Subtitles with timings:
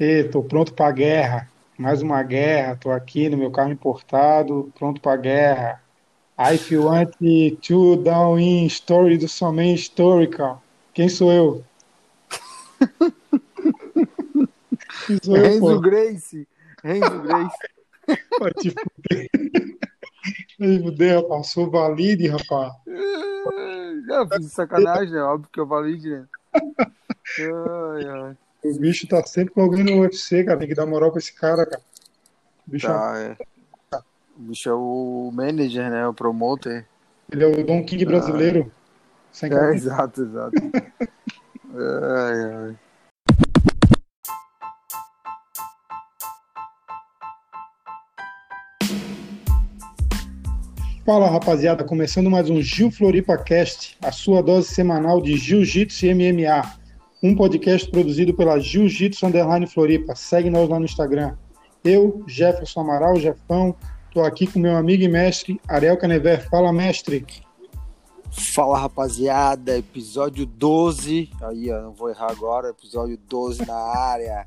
[0.00, 1.46] E tô pronto para guerra.
[1.78, 2.74] Mais uma guerra.
[2.74, 5.82] Tô aqui no meu carro importado, pronto para guerra.
[6.54, 7.10] If you want
[7.68, 10.62] to down in story do somente historical.
[10.94, 11.62] Quem sou eu?
[15.06, 15.80] Quem sou eu, Renzo pô?
[15.80, 16.48] Grace.
[16.82, 17.58] Renzo Grace.
[18.38, 19.28] Vai te fuder.
[20.58, 21.46] Vai fuder, rapaz.
[21.48, 22.72] Sou valide, rapaz.
[24.08, 26.26] Já fiz sacanagem, é óbvio que eu valide, né?
[26.54, 28.36] Ai, ai.
[28.62, 30.58] O bicho tá sempre com alguém no UFC, cara.
[30.58, 31.82] Tem que dar moral pra esse cara, cara.
[32.66, 33.36] O bicho tá, é...
[34.36, 36.06] O bicho é o manager, né?
[36.06, 36.86] O promoter.
[37.30, 38.70] Ele é o Don King brasileiro.
[38.70, 38.80] Ah.
[39.32, 40.56] Sem é, exato, exato.
[41.74, 42.76] ai, ai.
[51.04, 56.14] Fala rapaziada, começando mais um Gil Floripa Cast, a sua dose semanal de Jiu-Jitsu e
[56.14, 56.79] MMA.
[57.22, 60.14] Um podcast produzido pela Jiu-Jitsu Underline Floripa.
[60.14, 61.36] Segue nós lá no Instagram.
[61.84, 63.76] Eu, Jefferson Amaral, Jefão,
[64.08, 66.48] estou aqui com meu amigo e mestre Ariel Canever.
[66.48, 67.26] Fala, mestre.
[68.32, 71.28] Fala rapaziada, episódio 12.
[71.42, 74.46] Aí, ó, não vou errar agora, episódio 12 na área.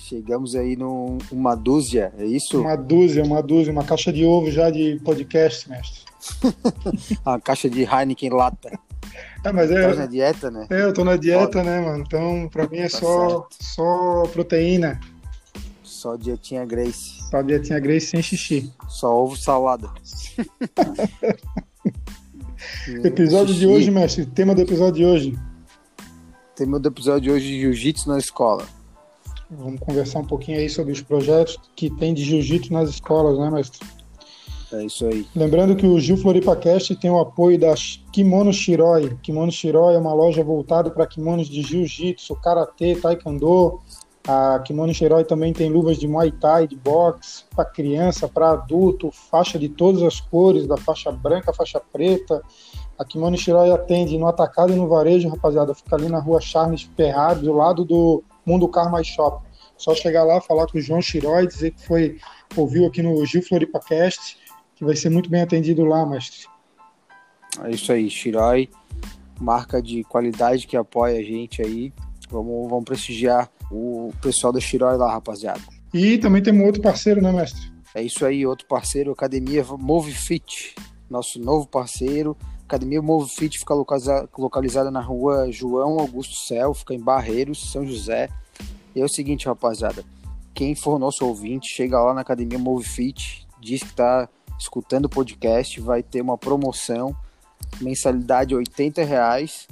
[0.00, 2.60] Chegamos aí numa dúzia, é isso?
[2.60, 6.02] Uma dúzia, uma dúzia, uma caixa de ovo já de podcast, mestre.
[7.24, 8.78] uma caixa de Heineken lata.
[9.42, 9.88] É, mas é.
[9.88, 10.66] Tá na dieta, né?
[10.70, 12.04] É, eu tô na dieta, né, mano?
[12.06, 15.00] Então, pra mim é tá só, só proteína.
[15.82, 17.20] Só dietinha Grace.
[17.30, 18.72] Só dietinha Grace sem xixi.
[18.88, 19.90] Só ovo salada.
[23.04, 23.60] episódio xixi.
[23.60, 24.26] de hoje, mestre.
[24.26, 25.38] Tema do episódio de hoje.
[26.54, 28.66] Tema do episódio de hoje: Jiu-Jitsu na escola.
[29.50, 33.50] Vamos conversar um pouquinho aí sobre os projetos que tem de jiu-jitsu nas escolas, né,
[33.50, 33.80] mestre?
[34.72, 35.26] É isso aí.
[35.34, 37.74] Lembrando que o Gil Floripacast tem o apoio da
[38.12, 39.16] Kimono Shiroi.
[39.22, 43.80] Kimono Shiroi é uma loja voltada para kimonos de jiu-jitsu, karatê, taekwondo.
[44.28, 49.10] A Kimono Shiroi também tem luvas de muay thai, de boxe, para criança, para adulto,
[49.10, 52.40] faixa de todas as cores, da faixa branca, faixa preta.
[52.98, 55.74] A Kimono Shiroi atende no atacado e no varejo, rapaziada.
[55.74, 59.42] Fica ali na rua Charles Ferrari, do lado do Mundo Car Shop.
[59.76, 62.18] Só chegar lá, falar com o João Chiroi, dizer que foi
[62.56, 64.36] ouviu aqui no Gil Floripacast,
[64.80, 66.46] que vai ser muito bem atendido lá, mestre.
[67.62, 68.70] É isso aí, Chiroi,
[69.38, 71.92] marca de qualidade que apoia a gente aí.
[72.30, 75.60] Vamos, vamos prestigiar o pessoal da Chiroi lá, rapaziada.
[75.92, 77.70] E também temos outro parceiro, né, mestre?
[77.94, 80.74] É isso aí, outro parceiro, Academia Move Fit,
[81.10, 82.34] nosso novo parceiro.
[82.64, 88.30] Academia Move Fit fica localizada na rua João Augusto Céu, fica em Barreiros, São José.
[88.96, 90.02] E é o seguinte, rapaziada,
[90.54, 94.26] quem for nosso ouvinte, chega lá na Academia Move Fit, diz que está
[94.60, 97.16] escutando o podcast, vai ter uma promoção,
[97.80, 99.66] mensalidade 80 reais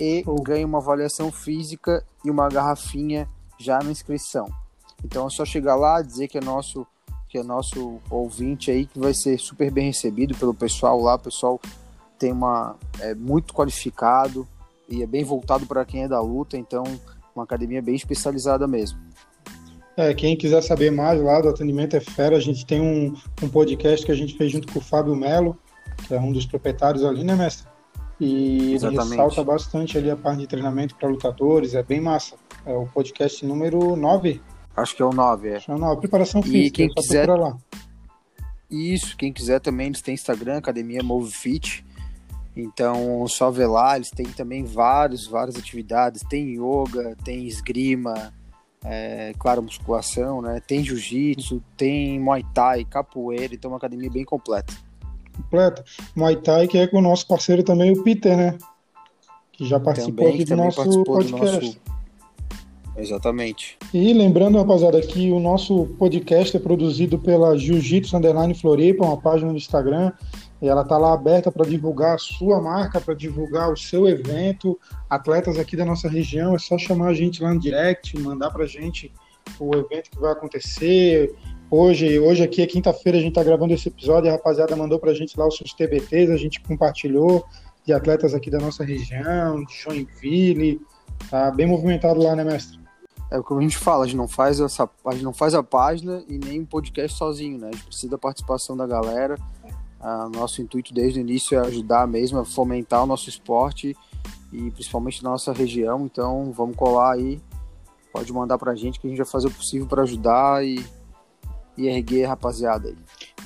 [0.00, 3.28] e ganha uma avaliação física e uma garrafinha
[3.58, 4.48] já na inscrição.
[5.04, 6.86] Então é só chegar lá, dizer que é nosso
[7.28, 11.18] que é nosso ouvinte aí que vai ser super bem recebido pelo pessoal lá, o
[11.18, 11.60] pessoal
[12.18, 14.48] tem uma é muito qualificado
[14.88, 16.84] e é bem voltado para quem é da luta, então
[17.34, 18.98] uma academia bem especializada mesmo.
[19.96, 23.48] É, quem quiser saber mais lá do atendimento é fera, a gente tem um, um
[23.48, 25.58] podcast que a gente fez junto com o Fábio Melo,
[26.06, 27.66] que é um dos proprietários ali, né, mestre?
[28.20, 29.00] E Exatamente.
[29.00, 32.36] ele ressalta bastante ali a parte de treinamento para lutadores, é bem massa.
[32.64, 34.40] É o podcast número 9.
[34.76, 35.56] Acho que é o 9, é.
[35.56, 36.00] Acho que é o 9.
[36.00, 37.28] Preparação física, e quem quiser...
[37.28, 37.56] lá.
[38.70, 41.84] Isso, quem quiser também, eles têm Instagram, Academia Move Fit.
[42.54, 46.22] Então, só ver lá, eles têm também vários, várias atividades.
[46.28, 48.32] Tem yoga, tem esgrima,
[48.84, 50.60] é, claro, musculação, né?
[50.66, 54.74] Tem jiu-jitsu, tem muay thai, capoeira, então uma academia bem completa.
[55.36, 55.84] Completa.
[56.14, 58.58] Muay thai que é com o nosso parceiro também, o Peter, né?
[59.52, 61.58] Que já participou também, aqui do nosso podcast.
[61.58, 61.80] Do nosso...
[62.98, 63.76] Exatamente.
[63.92, 69.50] E lembrando, rapaziada, que o nosso podcast é produzido pela Jiu-Jitsu Underline Floripa, uma página
[69.50, 70.12] no Instagram.
[70.60, 74.78] E ela está lá aberta para divulgar a sua marca, para divulgar o seu evento.
[75.08, 78.64] Atletas aqui da nossa região, é só chamar a gente lá no direct, mandar para
[78.64, 79.12] a gente
[79.60, 81.34] o evento que vai acontecer.
[81.70, 85.10] Hoje, hoje aqui é quinta-feira, a gente está gravando esse episódio, a rapaziada mandou para
[85.10, 87.44] a gente lá os seus TBTs, a gente compartilhou
[87.84, 90.80] de atletas aqui da nossa região, de Joinville.
[91.30, 92.78] Tá bem movimentado lá, né, mestre?
[93.30, 95.54] É o que a gente fala, a gente não faz essa, a gente não faz
[95.54, 97.68] a página e nem podcast sozinho, né?
[97.68, 99.36] A gente precisa da participação da galera.
[100.00, 103.96] Ah, nosso intuito desde o início é ajudar mesmo a fomentar o nosso esporte
[104.52, 106.04] e principalmente na nossa região.
[106.04, 107.40] Então vamos colar aí,
[108.12, 110.84] pode mandar pra gente que a gente vai fazer o possível para ajudar e,
[111.76, 112.96] e erguer a rapaziada aí.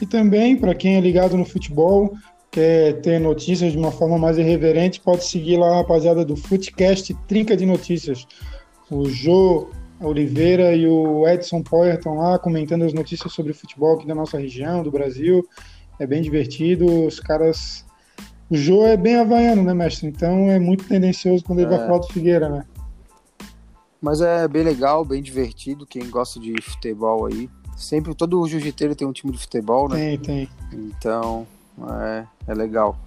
[0.01, 2.15] E também, para quem é ligado no futebol,
[2.51, 7.15] quer ter notícias de uma forma mais irreverente, pode seguir lá a rapaziada do Footcast
[7.29, 8.27] Trinca de Notícias.
[8.91, 9.69] O Jô,
[10.01, 14.15] Oliveira e o Edson Poyer estão lá comentando as notícias sobre o futebol aqui da
[14.15, 15.47] nossa região, do Brasil.
[16.01, 17.07] É bem divertido.
[17.07, 17.85] Os caras.
[18.51, 20.09] O Jô é bem havaiano, né, mestre?
[20.09, 21.77] Então é muito tendencioso quando ele é.
[21.77, 22.65] vai falar do Figueira, né?
[24.01, 25.87] Mas é bem legal, bem divertido.
[25.87, 27.49] Quem gosta de futebol aí.
[27.77, 29.97] Sempre, todo jiu-jiteiro tem um time de futebol, né?
[29.97, 30.49] Tem, tem.
[30.73, 31.47] Então,
[32.03, 32.99] é, é legal.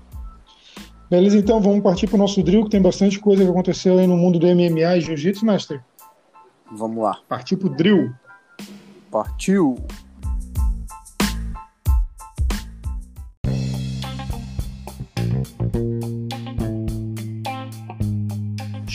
[1.09, 4.07] Beleza, então vamos partir para o nosso drill, que tem bastante coisa que aconteceu aí
[4.07, 5.79] no mundo do MMA e jiu-jitsu, mestre.
[6.71, 7.19] Vamos lá.
[7.27, 8.11] Partiu pro drill.
[9.11, 9.75] Partiu.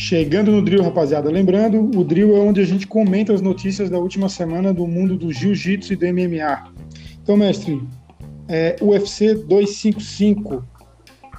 [0.09, 1.31] Chegando no drill, rapaziada.
[1.31, 5.19] Lembrando, o drill é onde a gente comenta as notícias da última semana do mundo
[5.19, 6.73] do jiu-jitsu e do MMA.
[7.23, 7.87] Então, mestre,
[8.49, 10.65] é, UFC 255,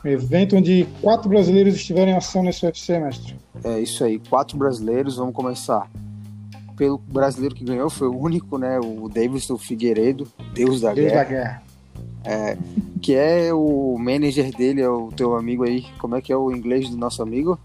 [0.06, 3.36] evento onde quatro brasileiros estiveram em ação nesse UFC, mestre.
[3.63, 5.18] É isso aí, quatro brasileiros.
[5.18, 5.89] Vamos começar
[6.77, 8.80] pelo brasileiro que ganhou, foi o único, né?
[8.80, 11.24] O Davidson Figueiredo, Deus da Deus Guerra.
[11.24, 11.63] Da guerra.
[12.24, 12.56] É,
[13.01, 15.88] que é o manager dele, é o teu amigo aí.
[15.98, 17.60] Como é que é o inglês do nosso amigo?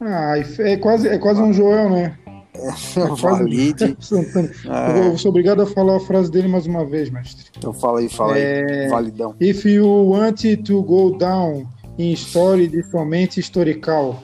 [0.00, 2.18] Ah, é quase, é quase um Joel, né?
[2.58, 3.96] É, é Valide.
[4.68, 5.08] É.
[5.08, 7.44] Eu sou obrigado a falar a frase dele mais uma vez, mestre.
[7.56, 8.84] Então fala aí, fala é...
[8.84, 8.88] aí.
[8.88, 9.34] Validão.
[9.40, 14.22] If you want to go down in story de somente historical,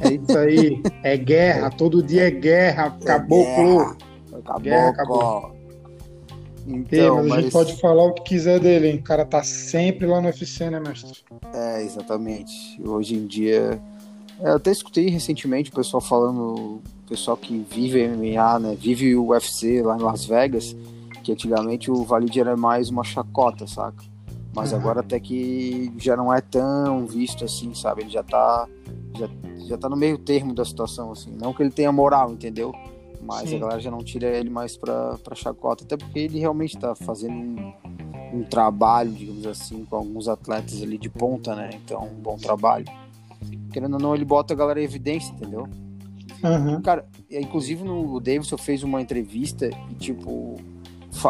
[0.00, 0.82] é isso aí.
[1.02, 1.70] É guerra.
[1.70, 2.96] Todo dia é guerra.
[3.04, 3.96] Caboclo.
[4.32, 4.60] Acabou.
[4.60, 5.52] Guerra, acabou.
[6.66, 8.96] Então, mas, mas a gente pode falar o que quiser dele, hein?
[8.96, 11.18] O cara tá sempre lá no UFC, né, mestre?
[11.54, 12.80] É, exatamente.
[12.84, 13.80] Hoje em dia.
[14.42, 18.76] Eu até escutei recentemente o pessoal falando, o pessoal que vive MMA, né?
[18.78, 20.74] Vive o UFC lá em Las Vegas,
[21.22, 24.02] que antigamente o Valide era mais uma chacota, saca?
[24.54, 24.78] Mas uhum.
[24.78, 28.02] agora até que já não é tão visto assim, sabe?
[28.02, 28.66] Ele já tá.
[29.16, 29.28] Já
[29.70, 31.30] já tá no meio termo da situação, assim.
[31.40, 32.74] Não que ele tenha moral, entendeu?
[33.22, 33.56] Mas Sim.
[33.56, 36.94] a galera já não tira ele mais pra, pra chacota, até porque ele realmente tá
[36.96, 37.72] fazendo um,
[38.34, 41.70] um trabalho, digamos assim, com alguns atletas ali de ponta, né?
[41.74, 42.86] Então, um bom trabalho.
[43.72, 45.68] Querendo ou não, ele bota a galera em evidência, entendeu?
[46.42, 46.80] Uhum.
[46.80, 50.56] Cara, inclusive no, o Davidson fez uma entrevista e, tipo,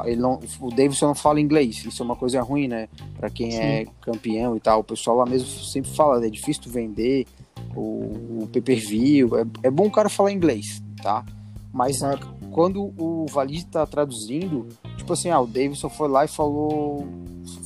[0.05, 2.89] ele não, o Davidson não fala inglês, isso é uma coisa ruim, né?
[3.17, 3.59] Para quem Sim.
[3.59, 4.81] é campeão e tal.
[4.81, 7.27] O pessoal lá mesmo sempre fala, é difícil tu vender,
[7.75, 9.37] o, o pay-per-view.
[9.39, 11.25] É, é bom o cara falar inglês, tá?
[11.73, 12.35] Mas claro.
[12.51, 17.07] quando o Valide tá traduzindo, tipo assim, ah, o Davidson foi lá e falou,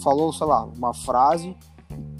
[0.02, 1.54] falou, sei lá, uma frase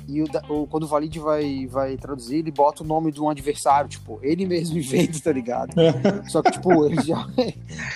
[0.07, 3.29] e o, o, quando o Valide vai, vai traduzir, ele bota o nome de um
[3.29, 5.73] adversário, tipo, ele mesmo inventa, tá ligado?
[6.29, 7.27] Só que, tipo, ele já.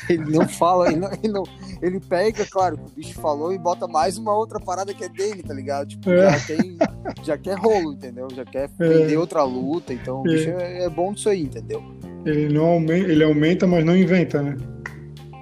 [0.08, 1.42] Ele não fala, ele, não, ele, não,
[1.82, 5.08] ele pega, claro, que o bicho falou e bota mais uma outra parada que é
[5.08, 5.88] dele, tá ligado?
[5.88, 6.38] Tipo, já é.
[6.40, 6.78] tem.
[7.22, 8.26] Já quer rolo, entendeu?
[8.34, 9.18] Já quer vender é.
[9.18, 11.82] outra luta, então o bicho é, é bom disso aí, entendeu?
[12.24, 14.56] Ele, não aumenta, ele aumenta, mas não inventa, né?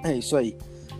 [0.04, 0.56] É isso aí.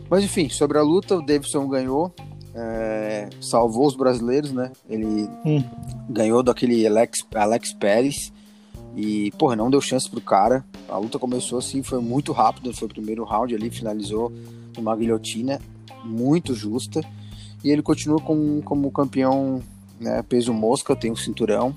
[0.08, 2.14] Mas enfim, sobre a luta, o Davidson ganhou
[2.54, 2.95] é,
[3.40, 4.72] salvou os brasileiros, né?
[4.88, 5.62] Ele hum.
[6.08, 8.32] ganhou daquele Alex, Alex Pérez
[8.96, 10.64] e, porra, não deu chance pro cara.
[10.88, 14.32] A luta começou assim, foi muito rápido, foi o primeiro round ali, finalizou
[14.76, 15.60] numa guilhotina
[16.04, 17.02] muito justa.
[17.62, 19.62] E ele continua com, como campeão
[20.00, 21.76] né, peso mosca, tem o um cinturão.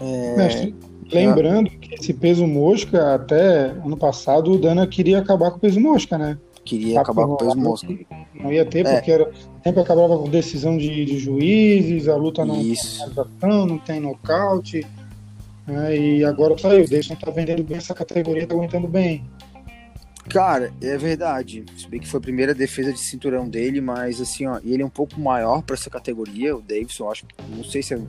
[0.00, 0.36] É...
[0.36, 0.74] Mestre,
[1.12, 5.80] lembrando que esse peso mosca, até ano passado, o Dana queria acabar com o peso
[5.80, 6.38] mosca, né?
[6.68, 7.88] Queria acabar com o peso mosca.
[8.34, 8.94] Não ia ter, é.
[8.94, 9.30] porque era,
[9.64, 13.10] sempre acabava com decisão de, de juízes, a luta não Isso.
[13.40, 14.86] tem não tem nocaute.
[15.66, 19.24] Né, e agora tá aí, o Davidson tá vendendo bem essa categoria, tá aguentando bem.
[20.28, 21.64] Cara, é verdade.
[21.74, 24.86] Se bem que foi a primeira defesa de cinturão dele, mas assim, ó, ele é
[24.86, 28.00] um pouco maior para essa categoria, o Davidson, acho que não sei se é,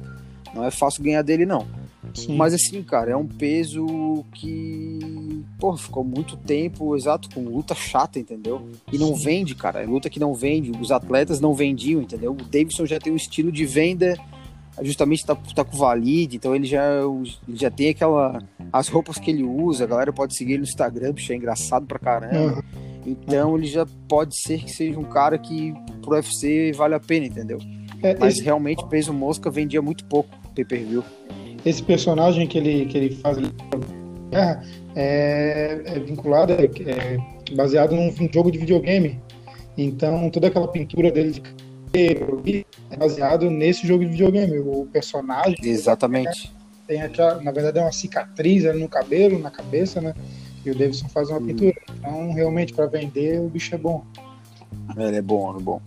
[0.53, 1.65] não é fácil ganhar dele não.
[2.13, 2.35] Sim.
[2.35, 8.19] Mas assim, cara, é um peso que, pô, ficou muito tempo, exato, com luta chata,
[8.19, 8.67] entendeu?
[8.91, 9.23] E não Sim.
[9.23, 9.83] vende, cara.
[9.83, 10.71] É luta que não vende.
[10.79, 12.31] Os atletas não vendiam, entendeu?
[12.31, 14.15] O Davidson já tem um estilo de venda,
[14.81, 16.83] justamente tá, tá com o Valide, então ele já,
[17.47, 18.41] ele já tem aquela.
[18.71, 21.85] As roupas que ele usa, a galera pode seguir ele no Instagram, bicho, é engraçado
[21.85, 22.63] pra caramba.
[23.05, 27.25] Então ele já pode ser que seja um cara que pro UFC vale a pena,
[27.25, 27.59] entendeu?
[28.01, 28.43] É, Mas esse...
[28.43, 31.03] realmente peso mosca vendia muito pouco pay per view
[31.65, 33.37] esse personagem que ele, que ele faz
[34.95, 37.17] é, é vinculado, é, é
[37.55, 39.19] baseado num, num, jogo de videogame.
[39.77, 42.43] Então, toda aquela pintura dele de cabelo
[42.89, 44.59] é baseado nesse jogo de videogame.
[44.59, 45.57] O personagem.
[45.63, 46.51] Exatamente.
[46.87, 50.13] Tem aquela, na verdade, é uma cicatriz ali no cabelo, na cabeça, né?
[50.65, 51.45] E o Davidson faz uma hum.
[51.45, 51.75] pintura.
[51.97, 54.03] Então, realmente, para vender, o bicho é bom.
[54.97, 55.81] Ele é bom, é bom.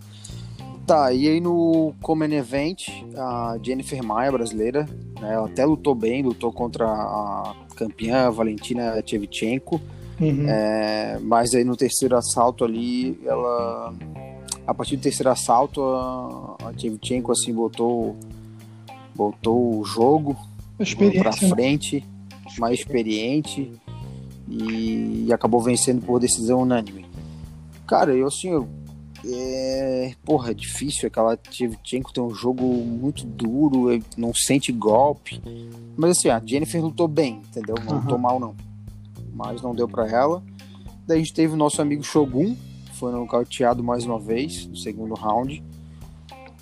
[0.85, 4.85] Tá, e aí no Common Event, a Jennifer Maia, brasileira,
[5.19, 9.79] né, ela até lutou bem, lutou contra a campeã Valentina Tchevchenko.
[10.19, 10.45] Uhum.
[10.47, 13.93] É, mas aí no terceiro assalto ali, ela.
[14.65, 18.15] A partir do terceiro assalto, a, a Tchevchenko assim botou,
[19.15, 20.37] botou o jogo
[20.77, 21.49] pra né?
[21.49, 22.05] frente,
[22.57, 23.71] mais experiente
[24.47, 27.05] e, e acabou vencendo por decisão unânime.
[27.87, 28.67] Cara, eu assim, eu,
[29.25, 31.07] é, porra, é difícil.
[31.07, 35.41] Aquela Tchevchenko tem um jogo muito duro, é- não sente golpe.
[35.95, 37.75] Mas assim, a Jennifer lutou bem, entendeu?
[37.85, 38.55] Não lutou mal, não.
[39.33, 40.43] Mas não deu pra ela.
[41.07, 42.55] Daí a gente teve o nosso amigo Shogun,
[42.93, 45.61] foi nocauteado mais uma vez, no segundo round.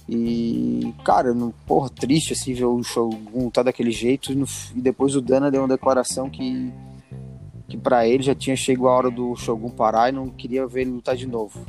[0.10, 4.32] E, cara, não, porra, triste assim ver o Shogun lutar daquele jeito.
[4.32, 6.72] E, no- e depois o Dana deu uma declaração que,
[7.70, 10.82] que para ele já tinha chegado a hora do Shogun parar e não queria ver
[10.82, 11.60] ele lutar de novo.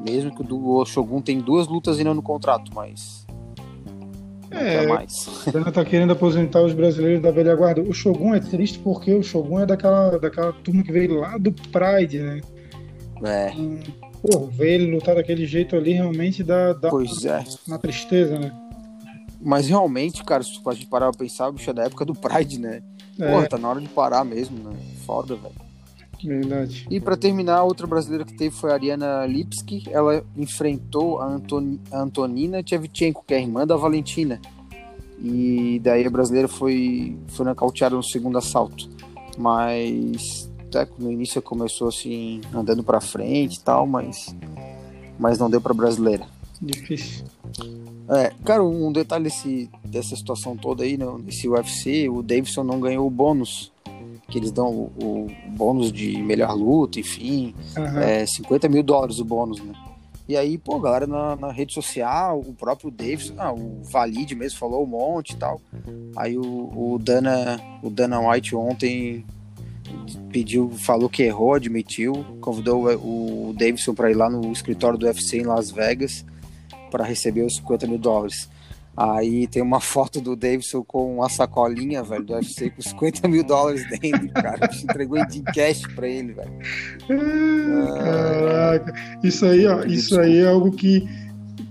[0.00, 3.26] Mesmo que o, o Shogun tem duas lutas ainda no contrato, mas.
[4.50, 4.86] É.
[4.86, 5.28] mais.
[5.46, 7.82] A Dana tá querendo aposentar os brasileiros da velha guarda.
[7.82, 11.52] O Shogun é triste porque o Shogun é daquela, daquela turma que veio lá do
[11.52, 12.40] Pride, né?
[13.22, 13.52] É,
[14.22, 17.44] Pô, ver ele lutar daquele jeito ali realmente dá, dá pois é.
[17.66, 18.52] uma tristeza, né?
[19.40, 22.58] Mas realmente, cara, se a gente parar pra pensar, bicho, é da época do Pride,
[22.58, 22.82] né?
[23.16, 24.76] Porra, É, tá na hora de parar mesmo, né?
[25.06, 25.69] Foda, velho.
[26.24, 26.86] Verdade.
[26.90, 29.84] E pra terminar, outra brasileira que teve foi a Ariana Lipski.
[29.90, 34.40] Ela enfrentou a, Antoni- a Antonina Tchevchenko, que é a irmã da Valentina.
[35.22, 38.88] E daí a brasileira foi, foi nocauteada no segundo assalto.
[39.36, 44.34] Mas até no início começou assim, andando pra frente e tal, mas,
[45.18, 46.24] mas não deu pra brasileira.
[46.62, 47.24] Difícil.
[48.08, 52.78] É, cara, um detalhe desse, dessa situação toda aí, né, nesse UFC, o Davidson não
[52.80, 53.72] ganhou o bônus.
[54.30, 57.54] Que eles dão o, o bônus de melhor luta, enfim.
[57.76, 58.00] Aham.
[58.00, 59.74] É 50 mil dólares o bônus, né?
[60.28, 64.60] E aí, pô, galera na, na rede social, o próprio Davidson, ah, o Valide mesmo
[64.60, 65.60] falou um monte e tal.
[66.14, 69.26] Aí o, o Dana, o Dana White ontem
[70.30, 75.06] pediu, falou que errou, admitiu, convidou o, o Davidson para ir lá no escritório do
[75.06, 76.24] UFC em Las Vegas
[76.92, 78.48] para receber os 50 mil dólares.
[79.02, 83.42] Aí tem uma foto do Davidson com uma sacolinha, velho, do UFC com 50 mil
[83.42, 84.66] dólares dentro, cara.
[84.66, 86.52] Bicho entregou em cash pra ele, velho.
[87.98, 88.92] Caraca,
[89.22, 91.08] isso aí, ó, isso aí é algo que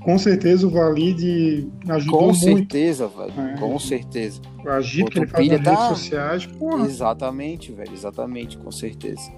[0.01, 2.39] com certeza o Valide ajudou Com muito.
[2.39, 3.33] certeza, velho.
[3.39, 3.57] É.
[3.59, 4.41] Com certeza.
[4.65, 6.85] O agito que ele faz nas tá- redes sociais, porra.
[6.85, 7.93] Exatamente, velho.
[7.93, 9.31] Exatamente, com certeza.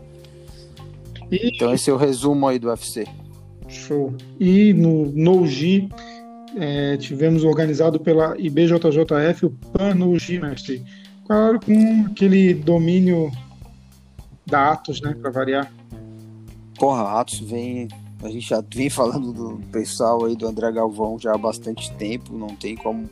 [1.32, 3.06] E, Então esse é o resumo aí do UFC.
[3.68, 4.14] show.
[4.40, 5.88] E no Nogi
[6.58, 10.84] é, tivemos organizado pela IBJJF o PAN Nogi, mestre.
[11.26, 13.32] Claro, com aquele domínio
[14.46, 15.72] da Atos, né, para variar.
[16.78, 17.88] Porra, Atos vem.
[18.24, 22.38] A gente já vem falando do pessoal aí do André Galvão já há bastante tempo,
[22.38, 23.10] não tem como,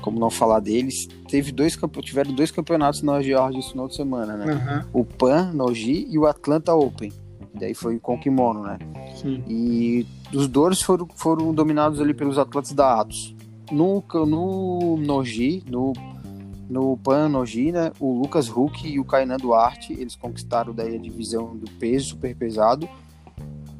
[0.00, 1.08] como não falar deles.
[1.28, 4.52] Teve dois, tiveram dois campeonatos na Georgia esse final de semana, né?
[4.52, 7.12] Aham, O PAN, Nogi e o Atlanta Open.
[7.54, 8.78] Daí foi com kimono, né?
[9.14, 9.42] sim.
[9.48, 13.34] E os dois foram, foram dominados ali pelos atletas da Atos.
[13.70, 15.92] No, no Nogi, no,
[16.68, 20.98] no Pan Nogi, né, o Lucas Huck e o Kainan Duarte, eles conquistaram daí a
[20.98, 22.88] divisão do peso super pesado.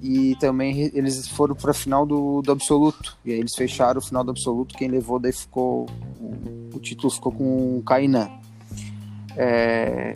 [0.03, 3.17] E também eles foram para a final do, do absoluto.
[3.25, 4.75] E aí eles fecharam o final do absoluto.
[4.75, 5.87] Quem levou daí ficou.
[6.21, 8.29] O, o título ficou com o Kainan.
[9.35, 10.15] É,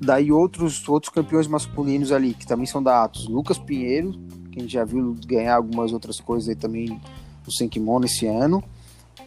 [0.00, 3.26] Daí outros, outros campeões masculinos ali, que também são da Atos.
[3.26, 4.12] Lucas Pinheiro,
[4.58, 7.00] que a gente já viu ganhar algumas outras coisas aí também
[7.46, 8.62] no Senkimono esse ano.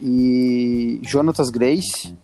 [0.01, 2.15] E Jonatas Grace,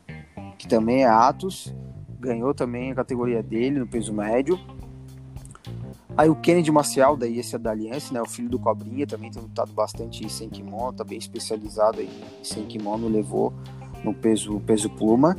[0.57, 1.73] que também é Atos,
[2.19, 4.59] ganhou também a categoria dele no peso médio.
[6.17, 8.21] Aí o Kennedy Marcial, daí esse é da Aliança, né?
[8.21, 12.09] O filho do Cobrinha, também tem lutado bastante em Senkimono, tá bem especializado aí
[12.41, 13.53] em Senkimono, levou
[14.03, 15.37] no peso, peso pluma.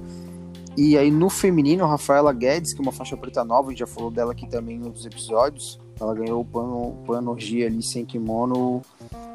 [0.77, 3.81] E aí no feminino, a Rafaela Guedes, que é uma faixa preta nova, a gente
[3.81, 5.81] já falou dela aqui também em outros episódios.
[6.01, 6.45] Ela ganhou o
[7.07, 8.83] pano, G ali sem kimono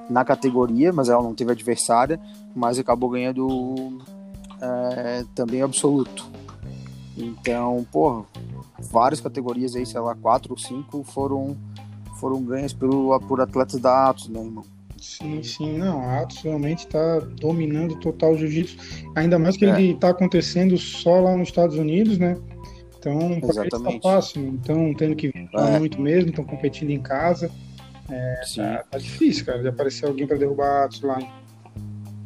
[0.10, 2.20] na categoria, mas ela não teve adversária,
[2.55, 4.00] mas acabou ganhando
[4.62, 6.25] é, também absoluto.
[7.17, 8.24] Então, porra,
[8.91, 11.55] várias categorias aí, sei lá, quatro ou cinco foram,
[12.20, 14.63] foram ganhas pelo, por atletas da Atos, né, irmão?
[15.00, 18.77] Sim, sim, não, a Atos realmente está dominando total o jiu-jitsu,
[19.15, 19.70] ainda mais que É.
[19.70, 22.38] ele está acontecendo só lá nos Estados Unidos, né?
[23.10, 24.01] Então, eles tá Exatamente.
[24.01, 25.79] fácil, então tendo que vir É.
[25.79, 27.51] muito mesmo, estão competindo em casa,
[28.45, 28.62] Sim.
[28.89, 31.19] tá difícil, cara, de aparecer alguém para derrubar a lá.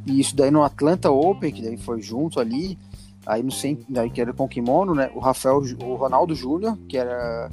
[0.05, 2.77] E isso daí no Atlanta Open, que daí foi junto ali,
[3.25, 5.09] aí no cem- daí que era com kimono, né?
[5.15, 7.49] O Rafael, o Ronaldo Júnior, que era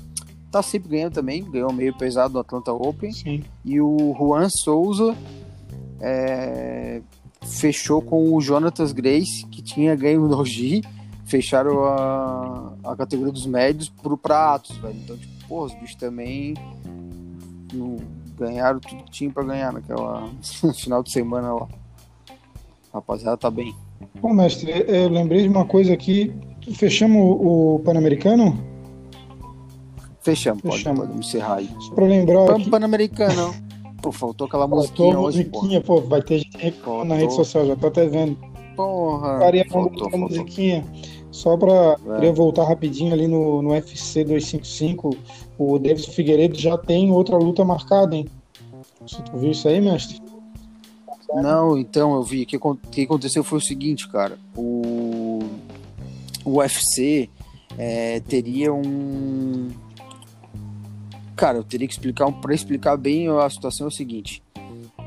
[0.53, 5.17] tá sempre ganhando também, ganhou meio pesado no Atlanta Open, Sim, e o Juan Souza
[6.01, 7.01] é,
[7.45, 10.83] fechou com o Jonatas Grace, que tinha ganho no Nogi,
[11.27, 14.97] fecharam a, a categoria dos médios pro pratos, velho.
[15.03, 16.55] Então, tipo, pô, os bichos também
[17.73, 17.97] não,
[18.37, 20.29] ganharam tudo que tinha pra ganhar naquela
[20.75, 21.69] final de semana lá.
[22.93, 23.75] Rapaziada, tá bem.
[24.21, 26.33] Bom, mestre, eu lembrei de uma coisa aqui.
[26.75, 28.57] Fechamos o, Pan-Americano?
[30.21, 31.01] Fechamos, Fechamos.
[31.01, 31.69] Pode, pode encerrar aí.
[31.81, 32.47] Só pra lembrar.
[32.47, 33.55] Pan, Pan-Americano.
[34.01, 36.01] Pô, faltou aquela musiquinha faltou hoje, musiquinha, pô.
[36.01, 36.09] pô.
[36.09, 38.37] Vai ter gente na rede social, já tô até vendo.
[38.77, 39.39] Porra.
[39.39, 40.21] Faria faltou, faltou.
[40.21, 40.85] musiquinha.
[41.35, 42.15] Só pra é.
[42.15, 45.17] queria voltar rapidinho ali no, no UFC 255,
[45.59, 48.29] o Davis Figueiredo já tem outra luta marcada, hein?
[49.01, 50.23] Você viu isso aí, mestre?
[51.35, 52.45] Não, então eu vi.
[52.45, 52.57] O que,
[52.93, 54.39] que aconteceu foi o seguinte, cara.
[54.57, 55.41] O,
[56.45, 57.29] o UFC
[57.77, 59.71] é, teria um.
[61.35, 62.31] Cara, eu teria que explicar.
[62.31, 64.41] Para explicar bem a situação é o seguinte: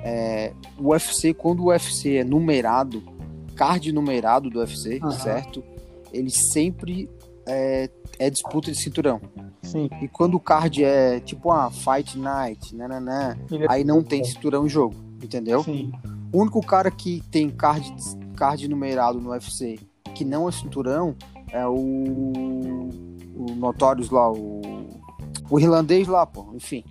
[0.04, 3.02] é, o UFC, quando o UFC é numerado,
[3.56, 5.12] card numerado do UFC, uhum.
[5.12, 5.64] certo?
[6.12, 7.10] Ele sempre
[7.46, 9.22] é, é, disputa de cinturão.
[9.62, 9.90] Sim.
[10.02, 14.24] E quando o card é tipo a ah, Fight Night, nananã, é aí não tem
[14.24, 15.64] cinturão em jogo, entendeu?
[15.64, 15.92] Sim.
[16.32, 17.94] O único cara que tem card,
[18.36, 19.80] card numerado no UFC
[20.14, 21.16] que não é cinturão
[21.52, 24.62] é o, o Notorious lá, o,
[25.50, 26.84] o irlandês lá, pô, enfim.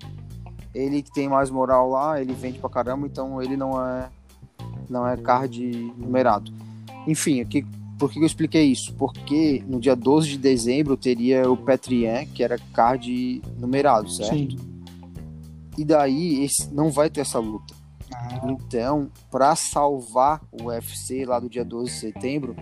[0.73, 4.09] Ele que tem mais moral lá, ele vende pra caramba, então ele não é
[4.89, 6.51] não é card numerado.
[7.05, 7.65] Enfim, aqui,
[7.97, 8.93] por que eu expliquei isso?
[8.93, 14.33] Porque no dia 12 de dezembro teria o Petrian, que era card numerado, certo?
[14.33, 14.57] Sim.
[15.77, 17.73] E daí esse, não vai ter essa luta.
[18.13, 18.41] Ah.
[18.49, 22.55] Então, para salvar o UFC lá do dia 12 de setembro,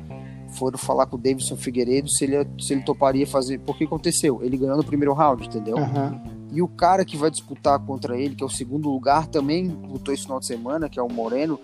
[0.50, 3.60] foram falar com o Davidson Figueiredo se ele, se ele toparia fazer.
[3.60, 4.44] Porque aconteceu?
[4.44, 5.77] Ele ganhou no primeiro round, entendeu?
[5.77, 6.36] Uhum.
[6.51, 10.13] E o cara que vai disputar contra ele, que é o segundo lugar, também lutou
[10.13, 11.60] esse final de semana, que é o Moreno,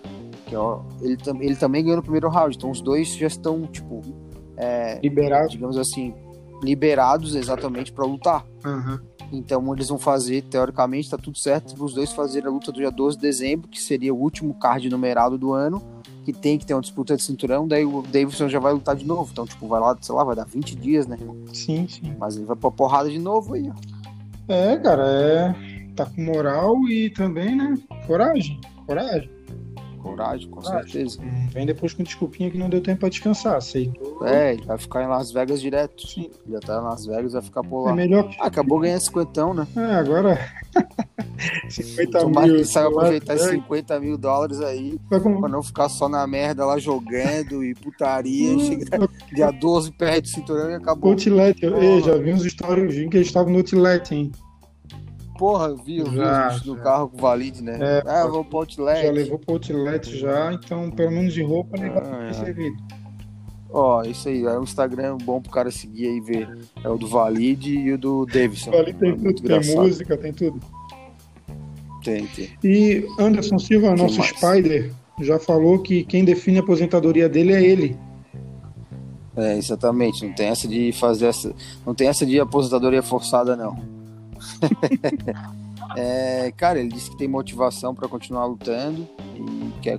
[0.52, 2.54] que o, ele, ele também ganhou no primeiro round.
[2.56, 4.02] Então os dois já estão, tipo,
[4.56, 6.14] é, liberados, digamos assim,
[6.62, 8.44] liberados exatamente para lutar.
[8.64, 8.98] Uhum.
[9.32, 12.78] Então eles vão fazer, teoricamente, tá tudo certo para os dois fazerem a luta do
[12.78, 15.82] dia 12 de dezembro, que seria o último card numerado do ano,
[16.22, 19.06] que tem que ter uma disputa de cinturão, daí o Davidson já vai lutar de
[19.06, 19.30] novo.
[19.32, 21.16] Então, tipo, vai lá, sei lá, vai dar 20 dias, né?
[21.52, 22.14] Sim, sim.
[22.18, 24.52] Mas ele vai pra porrada de novo aí, ó.
[24.52, 25.54] É, cara, é.
[25.96, 27.74] Tá com moral e também, né?
[28.06, 28.60] Coragem.
[28.86, 29.30] Coragem.
[30.02, 30.90] Coragem, com Coragem.
[30.90, 31.20] certeza.
[31.22, 34.26] Hum, vem depois com desculpinha que não deu tempo pra descansar, aceitou.
[34.26, 36.06] É, ele vai ficar em Las Vegas direto.
[36.06, 36.30] Sim.
[36.50, 37.92] Já tá em Las Vegas, vai ficar por lá.
[37.92, 39.66] É melhor ah, acabou ganhando 50, né?
[39.76, 40.38] É, agora.
[41.68, 42.56] 50 Tomara mil.
[42.56, 44.98] que saiba aproveitar esses 50 mil dólares aí.
[45.08, 45.40] Com...
[45.40, 48.58] Pra não ficar só na merda lá jogando e putaria.
[48.58, 51.12] chega dia 12, perde o cinturão e acabou.
[51.12, 54.32] Outlet, eu, já vi uns stories que eles estavam no Outlet, hein?
[55.42, 57.76] Porra, eu vi, eu vi já, no carro com o Valide, né?
[57.80, 59.04] É, ah, vou pro Outlet.
[59.04, 62.76] Já levou pro Outlet já, então pelo menos de roupa ele vai ah, servido.
[63.68, 66.48] Ó, isso aí, é um Instagram bom pro cara seguir aí ver.
[66.84, 68.70] É o do Valide e o do Davidson.
[68.70, 70.60] O Valide tem é tudo, tem música, tem tudo.
[72.04, 72.50] Tem, tem.
[72.62, 74.30] E Anderson Silva, nosso mais?
[74.30, 77.98] Spider, já falou que quem define a aposentadoria dele é ele.
[79.36, 80.24] É, exatamente.
[80.24, 81.52] Não tem essa de fazer essa.
[81.84, 84.01] Não tem essa de aposentadoria forçada, não.
[85.96, 89.98] é, cara, ele disse que tem motivação para continuar lutando e quer,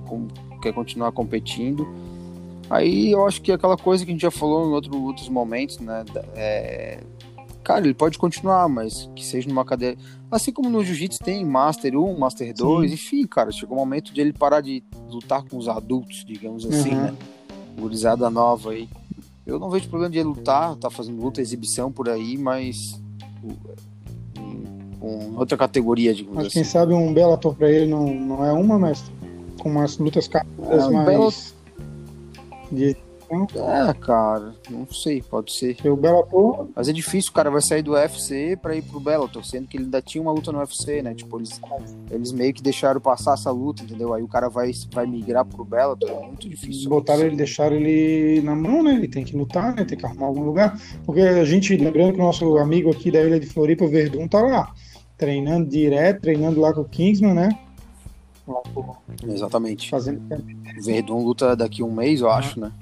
[0.62, 1.86] quer continuar competindo.
[2.70, 5.28] Aí eu acho que é aquela coisa que a gente já falou em outro, outros
[5.28, 6.04] momentos, né?
[6.34, 7.00] É,
[7.62, 9.96] cara, ele pode continuar, mas que seja numa cadeia.
[10.30, 12.94] Assim como no Jiu-Jitsu tem Master 1, Master 2, Sim.
[12.94, 16.94] enfim, cara, chegou o momento de ele parar de lutar com os adultos, digamos assim,
[16.94, 17.02] uhum.
[17.02, 17.14] né?
[17.78, 18.88] Gurizada nova aí.
[19.46, 22.98] Eu não vejo problema de ele lutar, tá fazendo luta, exibição por aí, mas
[25.04, 26.54] com outra categoria, digamos mas assim.
[26.54, 29.04] quem sabe um Bellator pra ele não, não é uma, mas
[29.60, 31.54] com umas lutas capazes é, mais...
[32.72, 32.96] De
[33.30, 35.76] é, cara, não sei, pode ser.
[35.86, 36.68] O Bellator.
[36.74, 39.76] Mas é difícil, o cara vai sair do UFC pra ir pro Bellator, sendo que
[39.76, 41.14] ele ainda tinha uma luta no UFC, né?
[41.14, 41.60] Tipo, eles,
[42.10, 44.12] eles meio que deixaram passar essa luta, entendeu?
[44.14, 46.88] Aí o cara vai, vai migrar pro Bellator, é muito difícil.
[46.88, 48.94] Botaram ele, deixaram ele na mão, né?
[48.94, 49.84] Ele tem que lutar, né?
[49.84, 50.78] Tem que arrumar algum lugar.
[51.04, 54.28] Porque a gente, lembrando que o nosso amigo aqui da ilha de Floripa, o Verdun,
[54.28, 54.72] tá lá,
[55.16, 57.48] treinando direto, treinando lá com o Kingsman, né?
[59.26, 59.88] Exatamente.
[59.88, 60.22] Fazendo...
[60.82, 62.72] Verdun luta daqui a um mês, eu acho, né?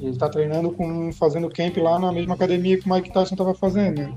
[0.00, 1.12] Ele tá treinando com.
[1.12, 4.14] fazendo camp lá na mesma academia que o Mike Tyson tava fazendo, né?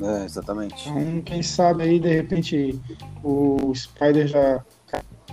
[0.00, 0.88] É, exatamente.
[0.88, 2.80] Então, quem sabe aí, de repente,
[3.22, 4.64] o Spider já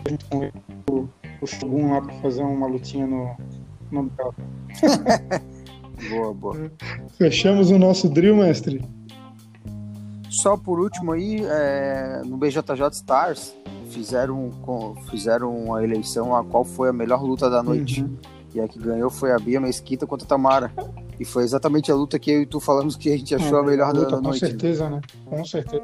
[0.08, 0.52] junto com
[0.92, 1.10] o,
[1.42, 3.36] o Shogun lá pra fazer uma lutinha no.
[3.92, 4.12] no...
[6.10, 6.72] boa, boa.
[7.18, 8.84] Fechamos o nosso drill, mestre.
[10.36, 13.56] Só por último aí, é, no BJJ Stars,
[13.90, 14.52] fizeram,
[15.10, 18.04] fizeram uma eleição a qual foi a melhor luta da noite.
[18.04, 18.18] Uhum.
[18.54, 20.72] E a que ganhou foi a Bia Mesquita contra a Tamara.
[21.18, 23.62] E foi exatamente a luta que eu e tu falamos que a gente achou é,
[23.62, 24.42] a melhor luta, da, noite.
[24.42, 25.02] Com certeza, né?
[25.26, 25.84] Com certeza.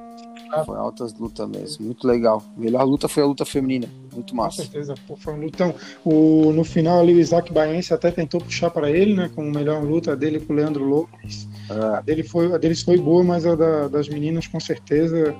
[0.65, 2.43] Foi altas lutas mesmo, muito legal.
[2.55, 4.57] A melhor luta foi a luta feminina, muito massa.
[4.57, 5.73] Com certeza, pô, foi um lutão.
[6.03, 9.29] O, no final ali o Isaac Baense até tentou puxar para ele, né?
[9.33, 11.47] Como melhor luta dele com o Leandro Lopes.
[11.69, 11.73] É.
[11.73, 15.35] A, dele foi, a deles foi boa, mas a da, das meninas com certeza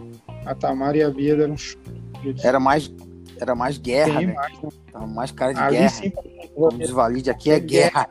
[0.46, 1.56] a Tamara e a Bia deram
[2.44, 2.92] Era mais,
[3.40, 4.34] era mais guerra, né?
[4.34, 4.70] Mais, né?
[4.92, 5.90] Tava mais cara de ali, guerra.
[5.90, 6.12] Sim,
[6.78, 8.10] diz Valide, aqui é guerra.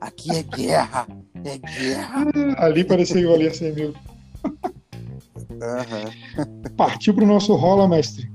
[0.00, 1.06] Aqui é guerra.
[1.44, 2.26] É guerra.
[2.64, 3.94] Ali parecia que valia 100 mil.
[5.50, 6.70] Uhum.
[6.76, 8.30] Partiu pro nosso rola, mestre.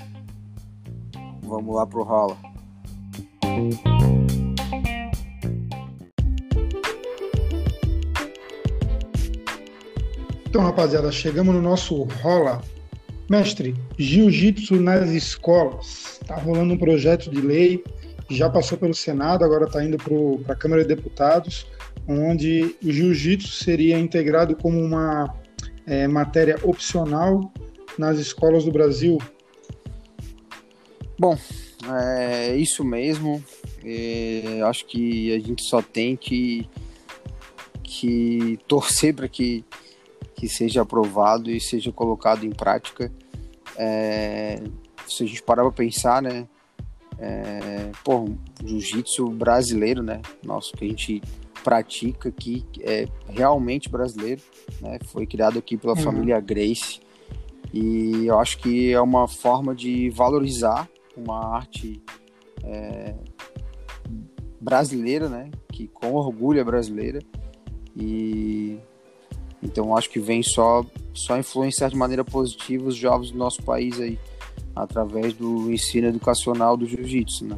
[1.43, 2.37] Vamos lá pro rola.
[10.47, 12.61] Então, rapaziada, chegamos no nosso rola.
[13.29, 16.19] Mestre, jiu-jitsu nas escolas.
[16.27, 17.81] Tá rolando um projeto de lei,
[18.29, 19.97] já passou pelo Senado, agora está indo
[20.43, 21.65] para a Câmara de Deputados,
[22.07, 25.33] onde o jiu-jitsu seria integrado como uma
[25.85, 27.51] é, matéria opcional
[27.97, 29.17] nas escolas do Brasil?
[31.19, 31.37] Bom,
[31.87, 33.43] é isso mesmo.
[33.83, 36.67] É, acho que a gente só tem que,
[37.83, 39.63] que torcer para que,
[40.35, 43.11] que seja aprovado e seja colocado em prática.
[43.77, 44.61] É,
[45.07, 46.47] se a gente parar para pensar, né?
[47.19, 48.29] É, pô,
[48.63, 50.21] jiu-jitsu brasileiro, né?
[50.43, 51.21] Nosso que a gente
[51.63, 54.41] pratica aqui é realmente brasileiro,
[54.81, 54.99] né?
[55.05, 56.01] Foi criado aqui pela uhum.
[56.01, 56.99] família Grace
[57.73, 62.01] e eu acho que é uma forma de valorizar uma arte
[62.63, 63.15] é,
[64.59, 65.49] brasileira, né?
[65.71, 67.19] Que com orgulho é brasileira
[67.95, 68.77] e
[69.63, 73.99] então acho que vem só só influenciar de maneira positiva os jovens do nosso país
[73.99, 74.17] aí
[74.75, 77.57] através do ensino educacional do jiu-jitsu, né?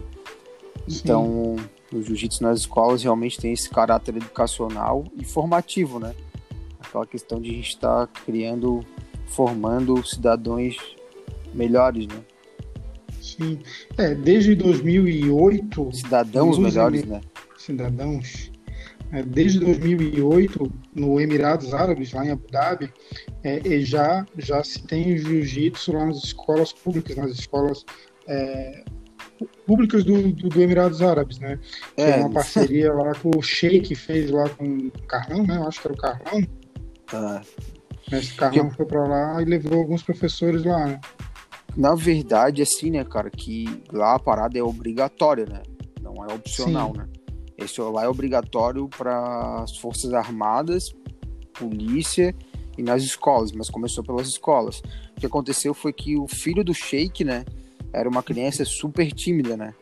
[0.87, 6.13] Então, Sim o jiu-jitsu nas escolas realmente tem esse caráter educacional e formativo, né?
[6.79, 8.85] Aquela questão de a gente estar tá criando,
[9.27, 10.77] formando cidadãos
[11.53, 12.21] melhores, né?
[13.21, 13.59] Sim.
[13.97, 15.91] É, desde 2008...
[15.93, 17.21] Cidadãos melhores, né?
[17.57, 18.51] Cidadãos.
[19.11, 22.91] É, desde 2008, no Emirados Árabes, lá em Abu Dhabi,
[23.43, 27.85] é, já, já se tem jiu-jitsu lá nas escolas públicas, nas escolas
[28.27, 28.83] é,
[29.65, 31.59] públicas do, do, do, Emirados Árabes, né?
[31.95, 35.57] Que é, é uma parceria lá que o Sheik fez lá com o Carlão, né?
[35.57, 36.47] Eu acho que era o Carlão.
[37.07, 37.41] Tá.
[38.11, 41.01] Esse Carlão foi para lá e levou alguns professores lá, né?
[41.75, 45.63] Na verdade, assim, né, cara, que lá a parada é obrigatória, né?
[46.01, 46.97] Não é opcional, Sim.
[46.99, 47.07] né?
[47.57, 50.93] Esse lá é obrigatório para as Forças Armadas,
[51.53, 52.35] polícia
[52.77, 54.81] e nas escolas, mas começou pelas escolas.
[55.15, 57.45] O que aconteceu foi que o filho do Sheik, né?
[57.93, 59.73] Era uma criança super tímida, né?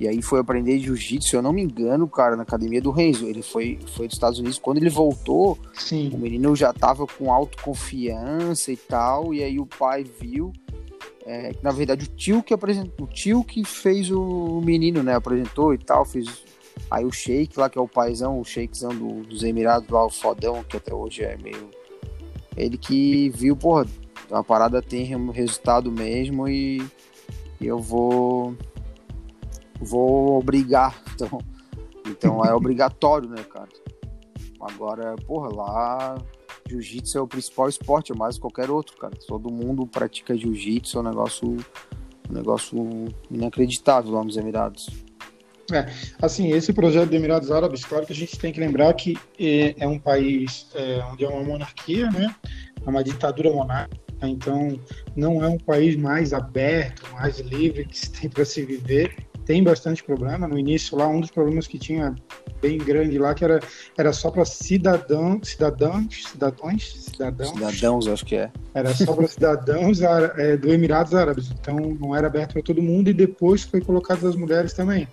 [0.00, 3.26] E aí foi aprender jiu-jitsu, se eu não me engano, cara, na academia do Renzo.
[3.26, 4.58] Ele foi, foi dos Estados Unidos.
[4.58, 6.10] Quando ele voltou, Sim.
[6.14, 9.34] o menino já tava com autoconfiança e tal.
[9.34, 10.52] E aí o pai viu.
[11.26, 15.16] É, na verdade, o tio que apresentou, o tio que fez o menino, né?
[15.16, 16.44] Apresentou e tal, fez.
[16.88, 20.10] Aí o Sheik lá, que é o paizão, o Sheikezão do, dos Emirados lá, o
[20.10, 21.70] fodão, que até hoje é meio.
[22.56, 23.84] Ele que viu, porra,
[24.30, 26.82] a parada tem resultado mesmo e
[27.66, 28.56] eu vou
[29.80, 31.02] vou obrigar.
[31.18, 31.40] Então,
[32.06, 33.68] então é obrigatório, né, cara?
[34.60, 36.18] Agora, porra, lá
[36.68, 39.14] jiu-jitsu é o principal esporte, é mais que qualquer outro, cara.
[39.26, 41.56] Todo mundo pratica jiu-jitsu, é um negócio,
[42.30, 44.88] um negócio inacreditável lá nos Emirados.
[45.72, 45.86] É,
[46.22, 49.74] assim, esse projeto dos Emirados Árabes, claro que a gente tem que lembrar que é,
[49.78, 52.34] é um país é, onde é uma monarquia, né?
[52.86, 54.78] É uma ditadura monárquica então,
[55.14, 59.14] não é um país mais aberto, mais livre que se tem para se viver.
[59.44, 60.46] Tem bastante problema.
[60.46, 62.14] No início, lá, um dos problemas que tinha
[62.60, 63.60] bem grande lá, que era,
[63.96, 67.50] era só para cidadão, cidadãos, cidadãos, cidadãos.
[67.50, 68.50] Cidadãos, acho que é.
[68.74, 71.50] Era só para cidadãos é, do Emirados Árabes.
[71.50, 75.08] Então, não era aberto para todo mundo e depois foi colocado as mulheres também.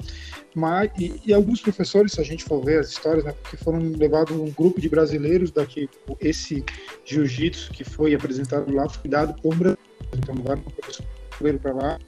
[0.56, 3.80] Mas, e, e, alguns professores, se a gente for ver as histórias, né, porque foram
[3.80, 5.90] levados um grupo de brasileiros daqui,
[6.22, 6.64] esse
[7.04, 9.86] jiu-jitsu que foi apresentado lá, foi dado por brasileiros.
[10.18, 11.06] Então, levaram um professor
[11.62, 12.00] para lá.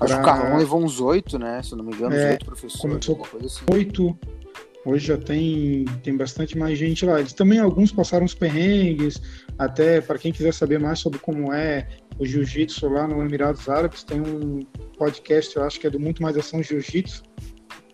[0.00, 1.62] Acho que o Carlão levou uns oito, né?
[1.62, 2.80] Se eu não me engano, é, oito professores.
[2.80, 3.64] Começou coisa assim.
[3.72, 4.18] oito.
[4.84, 7.20] Hoje já tem, tem bastante mais gente lá.
[7.20, 9.20] Eles também, alguns passaram os perrengues,
[9.58, 11.86] até para quem quiser saber mais sobre como é
[12.18, 14.60] o jiu-jitsu lá no Emirados Árabes, tem um
[14.98, 17.22] podcast, eu acho que é do Muito Mais Ação Jiu-Jitsu,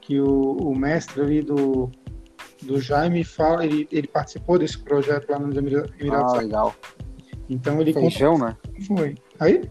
[0.07, 1.91] que o, o mestre ali do,
[2.63, 6.77] do Jaime fala, ele, ele participou desse projeto lá nos Emirados ah, legal.
[7.51, 8.47] Então ele Feijão, conta...
[8.47, 8.57] né?
[8.87, 9.15] Foi.
[9.41, 9.69] Aí?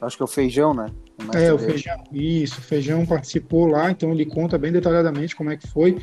[0.00, 0.86] Acho que é o feijão, né?
[1.18, 5.50] O é, o Feijão, isso, o Feijão participou lá, então ele conta bem detalhadamente como
[5.50, 5.98] é que foi.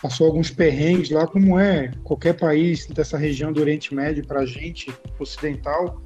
[0.00, 4.46] Passou alguns perrengues lá, como é qualquer país dessa região do Oriente Médio para a
[4.46, 6.02] gente, ocidental,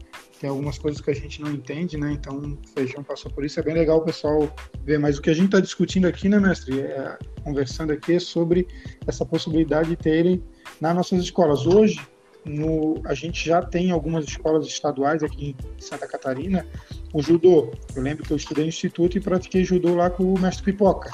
[0.46, 2.12] tem algumas coisas que a gente não entende, né?
[2.12, 3.58] Então, o Feijão passou por isso.
[3.58, 4.48] É bem legal o pessoal
[4.84, 4.96] ver.
[4.96, 6.80] Mas o que a gente está discutindo aqui, né, mestre?
[6.82, 8.68] É, conversando aqui é sobre
[9.08, 10.40] essa possibilidade de terem
[10.80, 11.66] nas nossas escolas.
[11.66, 12.00] Hoje,
[12.44, 16.64] no, a gente já tem algumas escolas estaduais aqui em Santa Catarina
[17.12, 17.72] o judô.
[17.96, 21.10] Eu lembro que eu estudei no instituto e pratiquei judô lá com o mestre Pipoca.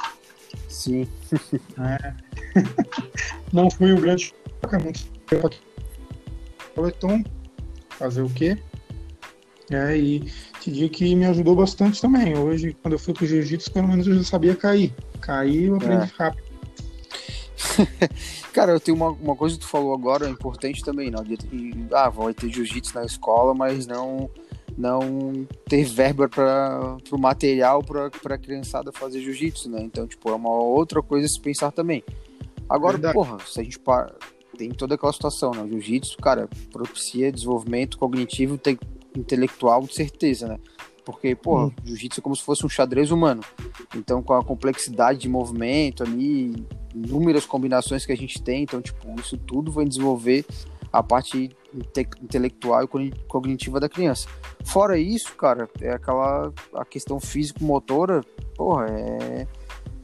[0.69, 1.09] Sim.
[1.81, 2.15] É.
[3.51, 4.35] Não fui um grande
[4.83, 5.09] muito
[6.75, 7.25] Coleton,
[7.99, 8.59] fazer o quê?
[9.71, 10.21] É, e
[10.61, 12.37] te digo que me ajudou bastante também.
[12.37, 14.93] Hoje, quando eu fui pro jiu-jitsu, pelo menos eu já sabia cair.
[15.21, 16.11] Cair eu aprendi é.
[16.17, 16.53] rápido.
[18.53, 21.23] Cara, eu tenho uma, uma coisa que tu falou agora, importante também, não.
[21.23, 21.39] De,
[21.93, 24.31] ah, vai ter jiu-jitsu na escola, mas não
[24.77, 29.83] não ter verba para o material para a criançada fazer jiu-jitsu, né?
[29.83, 32.03] Então, tipo, é uma outra coisa se pensar também.
[32.69, 33.15] Agora, Verdade.
[33.15, 34.15] porra, se a gente para,
[34.57, 35.63] tem toda aquela situação, né?
[35.63, 38.59] O jiu-jitsu, cara, propicia desenvolvimento cognitivo e
[39.17, 40.59] intelectual de certeza, né?
[41.05, 41.73] Porque, porra, hum.
[41.85, 43.43] jiu-jitsu é como se fosse um xadrez humano.
[43.95, 49.09] Então, com a complexidade de movimento ali, inúmeras combinações que a gente tem, então, tipo,
[49.21, 50.45] isso tudo vai desenvolver
[50.93, 54.29] a parte inte intelectual e cognitiva da criança.
[54.65, 58.21] Fora isso, cara, é aquela a questão físico-motora,
[58.55, 59.47] porra, é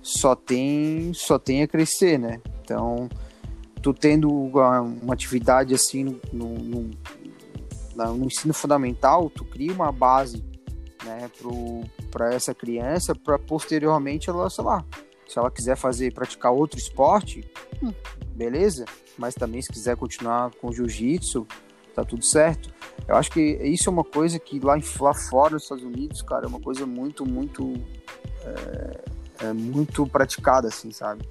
[0.01, 2.41] só tem só tem a crescer, né?
[2.65, 3.09] Então,
[3.83, 6.91] tu tendo uma, uma atividade assim no, no,
[8.07, 10.45] no, no, ensino fundamental, tu cria uma base,
[11.05, 11.31] né,
[12.11, 14.85] para essa criança, para posteriormente ela, sei lá,
[15.27, 17.49] se ela quiser fazer, praticar outro esporte,
[17.83, 17.93] hum,
[18.35, 18.85] beleza,
[19.17, 21.47] mas também se quiser continuar com jiu-jitsu,
[21.95, 22.73] tá tudo certo.
[23.07, 26.47] Eu acho que isso é uma coisa que lá, lá fora nos Estados Unidos, cara,
[26.47, 27.75] é uma coisa muito, muito,
[28.45, 31.29] é, é muito praticada, assim, sabe?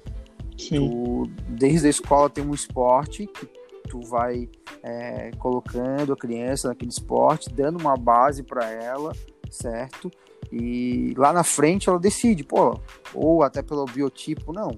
[0.56, 0.76] Sim.
[0.76, 3.46] Tu, desde a escola tem um esporte que
[3.88, 4.48] tu vai
[4.82, 9.12] é, colocando a criança naquele esporte, dando uma base para ela,
[9.50, 10.10] certo?
[10.52, 12.78] E lá na frente ela decide, pô,
[13.14, 14.70] ou até pelo biotipo, não,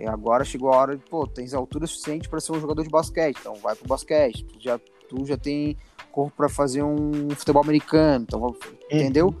[0.00, 2.88] e agora chegou a hora de, pô, tens altura suficiente para ser um jogador de
[2.88, 4.46] basquete, então vai pro basquete.
[4.46, 5.76] Tu já, tu já tem
[6.10, 8.54] corpo para fazer um futebol americano, então, uhum.
[8.90, 9.34] entendeu?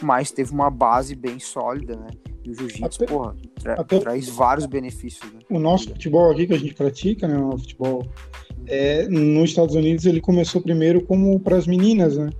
[0.00, 2.08] Mas teve uma base bem sólida, né?
[2.44, 5.32] E o jiu-jitsu, porra, tra até traz vários benefícios.
[5.32, 5.40] Né?
[5.50, 7.38] O nosso futebol aqui que a gente pratica, né?
[7.38, 8.06] O futebol
[8.66, 12.30] é, nos Estados Unidos ele começou primeiro como para as meninas, né?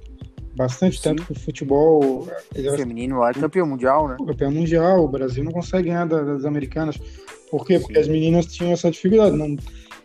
[0.55, 1.03] Bastante, Sim.
[1.03, 2.29] tanto que o futebol.
[2.57, 4.17] O feminino lá é campeão mundial, né?
[4.27, 6.99] Campeão mundial, o Brasil não consegue ganhar das americanas.
[7.51, 7.79] Por quê?
[7.79, 9.37] Porque as meninas tinham essa dificuldade.
[9.37, 9.57] Não,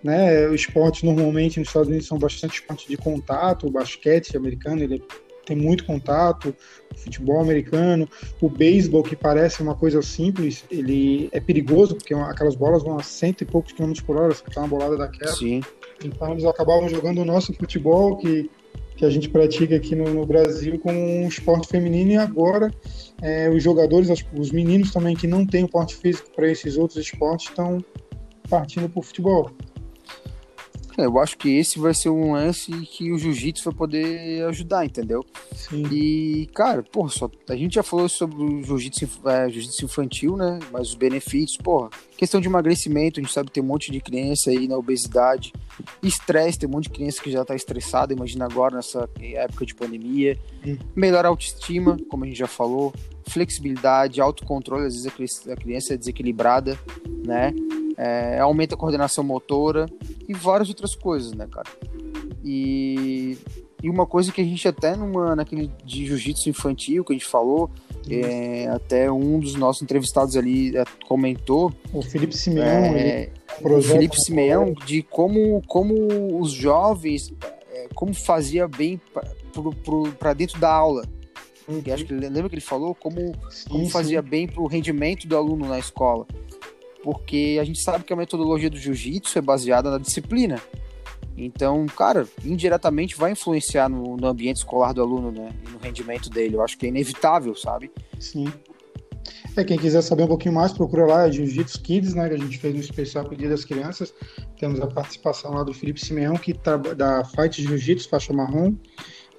[0.04, 4.84] né, os esportes normalmente nos Estados Unidos são bastante esportes de contato, o basquete americano
[4.84, 5.04] ele
[5.48, 6.54] tem muito contato,
[6.94, 8.08] o futebol americano,
[8.42, 13.04] o beisebol que parece uma coisa simples, ele é perigoso porque aquelas bolas vão a
[13.04, 15.32] cento e poucos quilômetros por hora, você tá uma bolada daquela.
[15.32, 15.62] Sim.
[16.04, 18.50] Então eles acabavam jogando o nosso futebol que
[18.98, 22.74] que a gente pratica aqui no, no Brasil como um esporte feminino e agora
[23.22, 26.98] é, os jogadores, os meninos também que não têm o porte físico para esses outros
[26.98, 27.78] esportes estão
[28.50, 29.52] partindo para o futebol.
[30.98, 35.24] Eu acho que esse vai ser um lance que o jiu-jitsu vai poder ajudar, entendeu?
[35.54, 35.84] Sim.
[35.92, 40.58] E, cara, porra, só, a gente já falou sobre o jiu-jitsu é, jiu infantil, né?
[40.72, 44.02] Mas os benefícios, porra, questão de emagrecimento, a gente sabe que tem um monte de
[44.02, 45.54] criança aí na obesidade,
[46.02, 49.76] estresse, tem um monte de criança que já tá estressada, imagina agora nessa época de
[49.76, 50.38] pandemia.
[50.66, 50.78] Hum.
[50.96, 52.92] Melhor autoestima, como a gente já falou,
[53.30, 56.78] flexibilidade, autocontrole, às vezes a criança é desequilibrada,
[57.26, 57.54] né?
[57.98, 59.88] É, aumenta a coordenação motora
[60.28, 61.68] e várias outras coisas, né, cara?
[62.44, 63.38] E,
[63.82, 67.26] e uma coisa que a gente até numa, naquele de jiu-jitsu infantil que a gente
[67.26, 67.70] falou,
[68.10, 71.74] é, até um dos nossos entrevistados ali é, comentou.
[71.92, 73.30] O Felipe Simeão, é,
[73.62, 77.34] o Felipe Simeão, de como, como os jovens,
[77.72, 79.02] é, como fazia bem
[80.20, 81.04] para dentro da aula.
[81.68, 81.84] Uhum.
[81.94, 84.28] acho que lembra que ele falou como, sim, como fazia sim.
[84.28, 86.26] bem para o rendimento do aluno na escola
[87.08, 90.62] porque a gente sabe que a metodologia do jiu-jitsu é baseada na disciplina.
[91.38, 95.54] Então, cara, indiretamente vai influenciar no, no, ambiente escolar do aluno, né?
[95.66, 96.58] E no rendimento dele.
[96.58, 97.90] Eu acho que é inevitável, sabe?
[98.20, 98.52] Sim.
[99.56, 102.28] É, quem quiser saber um pouquinho mais, procura lá, é Jiu-Jitsu Kids, né?
[102.28, 104.14] Que a gente fez um especial pedido das crianças.
[104.60, 108.76] Temos a participação lá do Felipe Simeão, que tá da Fight Jiu-Jitsu, faixa marrom.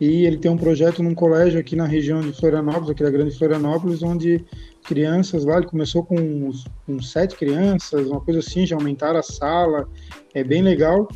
[0.00, 3.36] E ele tem um projeto num colégio aqui na região de Florianópolis, aqui da Grande
[3.36, 4.44] Florianópolis, onde
[4.84, 6.50] crianças lá, ele começou com,
[6.86, 9.88] com sete crianças, uma coisa assim, já aumentaram a sala,
[10.32, 11.08] é bem legal.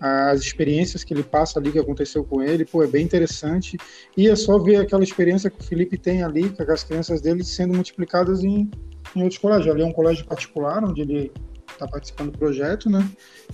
[0.00, 3.76] as experiências que ele passa ali, que aconteceu com ele, pô, é bem interessante.
[4.16, 7.44] E é só ver aquela experiência que o Felipe tem ali, com as crianças dele
[7.44, 8.70] sendo multiplicadas em,
[9.14, 9.74] em outros colégios.
[9.74, 11.30] Ali é um colégio particular, onde ele
[11.70, 13.06] está participando do projeto, né?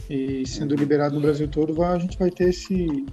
[0.08, 3.04] E sendo liberado no Brasil todo, a gente vai ter esse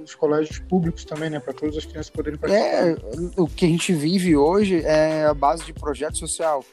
[0.00, 1.38] nos colégios públicos também, né?
[1.38, 2.66] Para todas as crianças poderem participar.
[2.66, 2.96] É,
[3.36, 6.64] o que a gente vive hoje é a base de projeto social.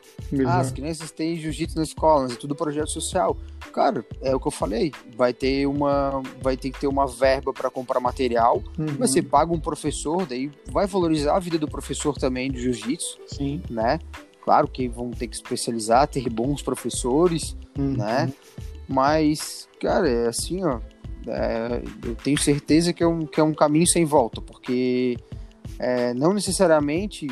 [0.46, 3.38] Ah, as crianças têm jiu-jitsu na escola, mas é tudo projeto social.
[3.74, 4.92] Cara, é o que eu falei.
[5.16, 8.64] Vai ter uma, vai ter que ter uma verba para comprar material.
[8.78, 8.88] Uhum.
[9.00, 13.62] Você paga um professor, daí vai valorizar a vida do professor também de jiu-jitsu, Sim.
[13.70, 14.00] né?
[14.44, 17.98] Claro que vão ter que especializar, ter bons professores, uhum.
[17.98, 18.32] né?
[18.88, 20.80] Mas, cara, é assim, ó.
[21.28, 25.18] É, eu tenho certeza que é, um, que é um caminho sem volta, porque
[25.80, 27.28] é, não necessariamente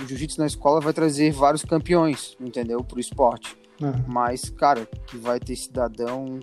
[0.00, 2.82] o jiu-jitsu na escola vai trazer vários campeões, entendeu?
[2.84, 3.56] Para o esporte.
[3.80, 4.04] Uhum.
[4.06, 6.40] Mas, cara, que vai ter cidadão,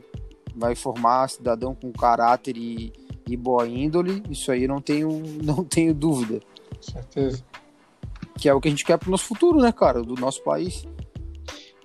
[0.56, 2.92] vai formar cidadão com caráter e,
[3.28, 5.10] e boa índole, isso aí não tenho,
[5.44, 6.40] não tenho dúvida.
[6.82, 7.44] Certeza.
[8.38, 10.44] Que é o que a gente quer para o nosso futuro, né, cara, do nosso
[10.44, 10.86] país.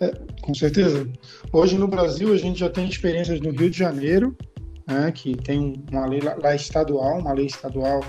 [0.00, 1.08] É, com certeza.
[1.52, 4.34] Hoje no Brasil a gente já tem experiências no Rio de Janeiro,
[4.90, 8.00] né, que tem uma lei lá, estadual, uma lei estadual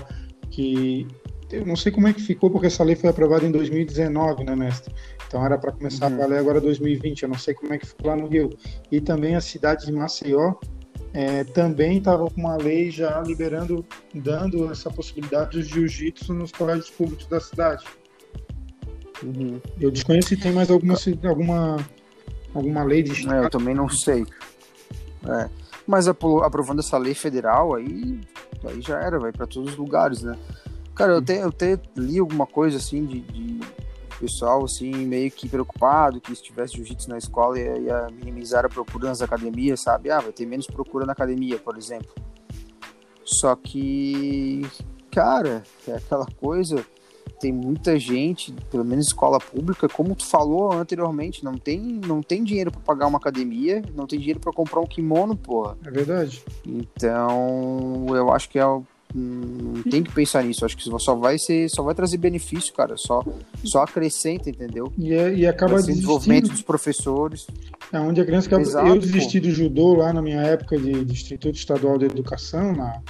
[0.50, 1.06] que
[1.50, 4.56] eu não sei como é que ficou, porque essa lei foi aprovada em 2019, né,
[4.56, 4.92] mestre?
[5.26, 6.14] Então era para começar uhum.
[6.14, 8.50] a valer agora 2020, eu não sei como é que ficou lá no Rio.
[8.90, 10.54] E também a cidade de Maceió
[11.14, 16.90] é, também estava com uma lei já liberando, dando essa possibilidade do jiu-jitsu nos colégios
[16.90, 17.84] públicos da cidade.
[19.22, 19.60] Uhum.
[19.78, 21.76] Eu desconheço se tem mais alguma, alguma,
[22.54, 23.42] alguma lei de estado.
[23.42, 24.24] É, eu também não sei.
[25.28, 25.61] É.
[25.86, 28.20] Mas aprovando essa lei federal, aí,
[28.64, 30.38] aí já era, vai para todos os lugares, né?
[30.94, 33.60] Cara, eu até, eu até li alguma coisa assim de, de
[34.22, 38.68] pessoal assim meio que preocupado que se tivesse jiu-jitsu na escola ia, ia, minimizar a
[38.68, 40.10] procura nas academias, sabe?
[40.10, 42.12] Ah, vai ter menos procura na academia, por exemplo.
[43.24, 44.62] Só que,
[45.10, 46.84] cara, é aquela coisa,
[47.42, 52.44] tem muita gente, pelo menos escola pública, como tu falou anteriormente, não tem, não tem
[52.44, 55.76] dinheiro para pagar uma academia, não tem dinheiro para comprar um kimono, porra.
[55.84, 56.40] É verdade.
[56.64, 58.64] Então, eu acho que é
[59.14, 60.64] não tem que pensar nisso.
[60.64, 62.96] Acho que só vai ser, só vai trazer benefício, cara.
[62.96, 63.22] Só,
[63.62, 64.90] só acrescenta, entendeu?
[64.96, 67.46] E, é, e acaba assim, desenvolvimento dos professores.
[67.92, 68.62] É onde a criança acaba...
[68.62, 69.48] Exato, eu desisti pô.
[69.48, 73.02] do judô lá na minha época de, de Instituto Estadual de Educação, na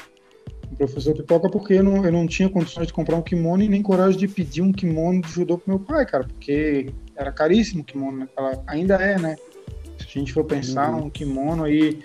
[0.77, 3.83] professor Pipoca, porque eu não, eu não tinha condições de comprar um kimono e nem
[3.83, 7.85] coragem de pedir um kimono de judô pro meu pai, cara, porque era caríssimo o
[7.85, 8.29] kimono, né?
[8.67, 9.37] ainda é, né?
[9.99, 11.07] Se a gente for pensar, uhum.
[11.07, 12.01] um kimono aí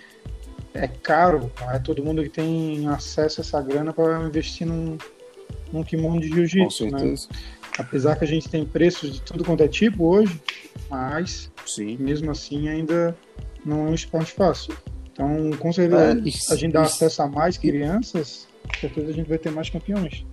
[0.74, 4.98] é caro, não é todo mundo que tem acesso a essa grana para investir num,
[5.72, 7.16] num kimono de jiu-jitsu, né?
[7.78, 10.42] Apesar que a gente tem preços de tudo quanto é tipo hoje,
[10.90, 11.98] mas Sim.
[12.00, 13.16] mesmo assim ainda
[13.64, 14.76] não é um esporte fácil.
[15.12, 19.10] Então, com certeza, é, isso, a gente dá isso, acesso a mais crianças, com certeza
[19.10, 20.26] a gente vai ter mais campeões.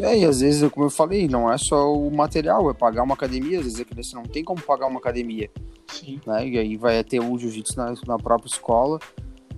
[0.00, 3.14] É, e às vezes, como eu falei, não é só o material, é pagar uma
[3.14, 5.50] academia, às vezes a criança não tem como pagar uma academia.
[5.88, 6.20] Sim.
[6.26, 6.48] Né?
[6.48, 8.98] E aí vai ter o jiu-jitsu na, na própria escola,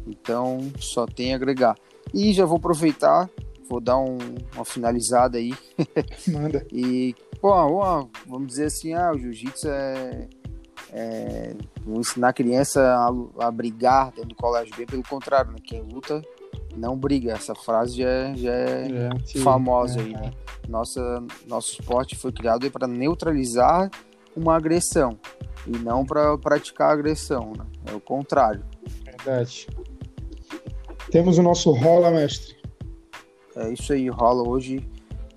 [0.07, 1.77] então só tem a agregar.
[2.13, 3.31] E já vou aproveitar,
[3.69, 4.19] vou dar um,
[4.55, 5.55] uma finalizada aí.
[6.27, 6.67] Manda.
[6.73, 7.53] e, pô,
[8.27, 10.29] vamos dizer assim, ah, o jiu-jitsu é,
[10.93, 15.59] é, Vou ensinar a criança a, a brigar dentro do colégio bem pelo contrário, né?
[15.63, 16.23] Quem luta
[16.77, 17.33] não briga.
[17.33, 20.31] Essa frase já é, já é, é famosa é, aí, né?
[20.69, 23.91] Nossa, nosso esporte foi criado para neutralizar
[24.37, 25.19] uma agressão
[25.67, 27.67] e não para praticar agressão, né?
[27.87, 28.65] É o contrário.
[29.05, 29.67] Verdade.
[31.11, 32.57] Temos o nosso rola, mestre.
[33.55, 34.89] É isso aí, rola hoje.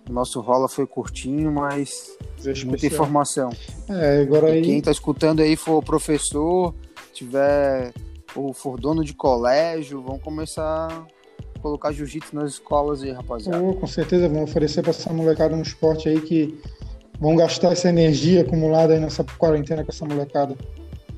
[0.10, 2.18] O nosso rola foi curtinho, mas
[2.66, 3.50] muita informação.
[3.90, 4.62] É, agora aí...
[4.62, 6.74] Quem está escutando aí for professor,
[7.12, 7.92] tiver
[8.36, 11.06] ou for dono de colégio, vão começar
[11.66, 13.60] colocar jiu-jitsu nas escolas aí, rapaziada.
[13.60, 16.62] Oh, com certeza, vão oferecer para essa molecada um esporte aí que
[17.20, 20.56] vão gastar essa energia acumulada aí nessa quarentena com essa molecada.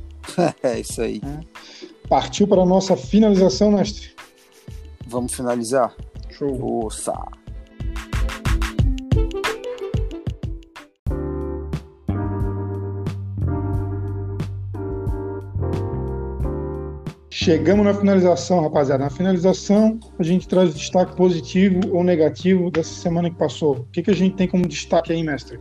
[0.64, 1.22] é isso aí.
[1.22, 2.08] É.
[2.08, 4.16] Partiu para a nossa finalização, mestre?
[5.06, 5.94] Vamos finalizar?
[6.30, 6.86] Show.
[6.86, 7.14] Ossa.
[17.48, 19.06] Chegamos na finalização, rapaziada.
[19.06, 23.78] Na finalização, a gente traz destaque positivo ou negativo dessa semana que passou.
[23.78, 25.58] O que, que a gente tem como destaque aí, mestre?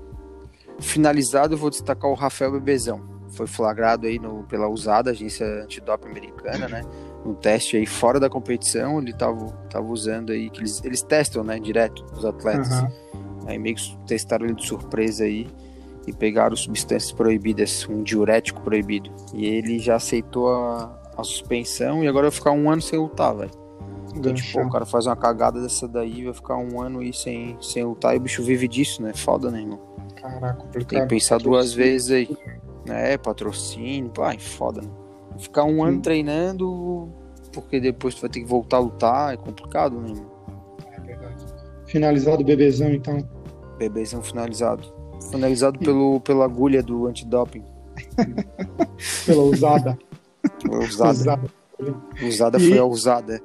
[0.81, 3.01] Finalizado, eu vou destacar o Rafael Bebezão.
[3.29, 6.83] Foi flagrado aí no, pela usada agência antidoping americana, né?
[7.25, 11.45] Um teste aí fora da competição, ele tava, tava usando aí, que eles, eles testam,
[11.45, 12.81] né, direto os atletas.
[12.81, 12.89] Uhum.
[13.47, 15.47] Aí meio que testaram ele de surpresa aí
[16.05, 19.09] e pegaram substâncias proibidas, um diurético proibido.
[19.33, 23.35] E ele já aceitou a, a suspensão e agora vai ficar um ano sem lutar,
[23.35, 23.51] velho.
[24.15, 27.57] Então, tipo, o cara faz uma cagada dessa daí, vai ficar um ano aí sem,
[27.61, 29.13] sem lutar e o bicho vive disso, né?
[29.13, 29.79] Foda, né, irmão?
[30.15, 30.89] Caraca, complicado.
[30.89, 32.37] Tem que pensar duas vezes aí.
[32.89, 34.89] É, patrocínio, ai, foda, né?
[35.39, 37.11] Ficar um ano treinando,
[37.53, 40.31] porque depois tu vai ter que voltar a lutar, é complicado, né, irmão?
[40.93, 41.45] É verdade.
[41.87, 43.19] Finalizado o bebezão, então.
[43.77, 44.95] Bebezão finalizado.
[45.31, 47.65] Finalizado pelo, pela agulha do antidoping.
[49.27, 49.99] Pela usada.
[50.65, 51.11] Usada.
[51.11, 51.51] Usada,
[52.23, 53.43] usada foi a usada.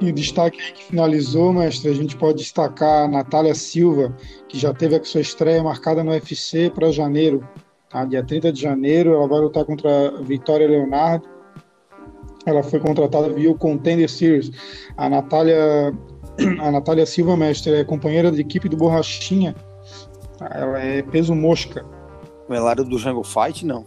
[0.00, 4.16] E o destaque que finalizou, mestre, a gente pode destacar a Natália Silva,
[4.48, 7.46] que já teve a sua estreia marcada no UFC para janeiro.
[7.90, 8.04] Tá?
[8.06, 11.28] Dia 30 de janeiro, ela vai lutar contra a Vitória Leonardo.
[12.46, 14.50] Ela foi contratada via o Contender Series.
[14.96, 15.92] A Natália,
[16.60, 19.54] a Natália Silva, mestre, é companheira de equipe do Borrachinha.
[20.40, 21.84] Ela é peso mosca.
[22.48, 23.84] Ela era do Jungle Fight, não?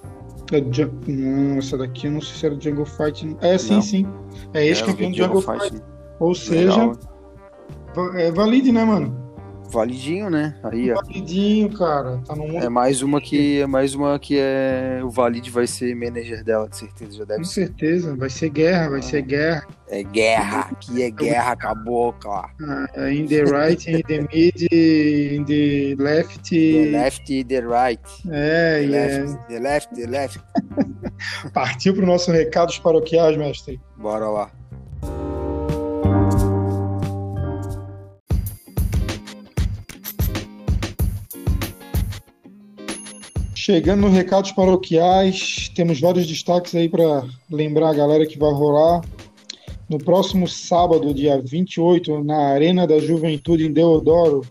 [0.58, 3.36] É, não, essa daqui eu não sei se era Jungle Fight.
[3.42, 3.82] É, sim, não.
[3.82, 4.08] sim.
[4.54, 5.70] É ex-campeão do Jungle Fight.
[5.70, 5.84] Fight.
[6.20, 6.98] Ou seja, Legal.
[8.16, 9.23] é valide, né, mano?
[9.70, 10.56] Validinho, né?
[10.64, 10.96] Aí, ó.
[10.96, 12.22] Validinho, cara.
[12.26, 12.64] Tá no mundo.
[12.64, 16.70] É mais uma que é mais uma que é o Valide vai ser manager dela,
[16.70, 17.68] de certeza já deve Com ser.
[17.68, 19.04] certeza, vai ser guerra, vai ah.
[19.04, 19.68] ser guerra.
[19.90, 22.50] É guerra, aqui é guerra, acabou, cara.
[22.62, 26.50] Ah, in the right, in the mid, in the left.
[26.50, 28.02] The left e the right.
[28.32, 29.24] É, the yeah.
[29.24, 30.42] left, the left, the left.
[31.54, 33.80] Partiu pro nosso recados paroquiais, mestre.
[33.98, 34.52] Bora lá.
[43.66, 49.02] Chegando nos recados paroquiais, temos vários destaques aí para lembrar a galera que vai rolar.
[49.88, 54.46] No próximo sábado, dia 28, na Arena da Juventude em Deodoro,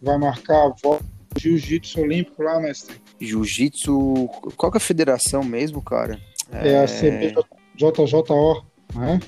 [0.00, 2.96] vai marcar a volta do Jiu-Jitsu Olímpico lá, mestre.
[3.20, 4.30] Jiu-Jitsu.
[4.56, 6.18] Qual que é a federação mesmo, cara?
[6.50, 9.20] É, é a CBJJO, né?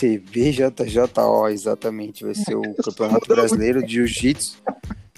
[0.00, 2.24] CBJJO, exatamente.
[2.24, 4.56] Vai ser o Campeonato Brasileiro de Jiu-Jitsu.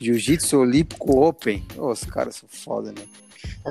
[0.01, 1.65] Jiu-Jitsu Olímpico Open.
[1.77, 3.03] Os caras são foda, né?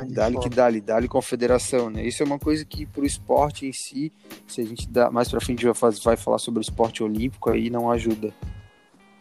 [0.09, 2.05] Dali que dali, dali confederação, né?
[2.05, 4.11] Isso é uma coisa que pro esporte em si,
[4.47, 7.49] se a gente dá mais pra frente vai, fazer, vai falar sobre o esporte olímpico,
[7.49, 8.33] aí não ajuda.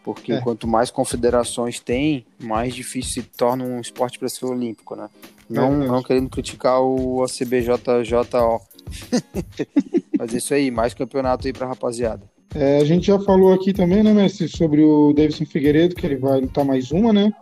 [0.03, 0.41] Porque é.
[0.41, 5.09] quanto mais confederações tem, mais difícil se torna um esporte para ser olímpico, né?
[5.49, 8.61] Não, é não querendo criticar o ACBJJO.
[10.17, 12.23] Mas isso aí, mais campeonato aí pra rapaziada.
[12.55, 16.15] É, a gente já falou aqui também, né, Mestre, sobre o Davidson Figueiredo, que ele
[16.15, 17.33] vai lutar mais uma, né?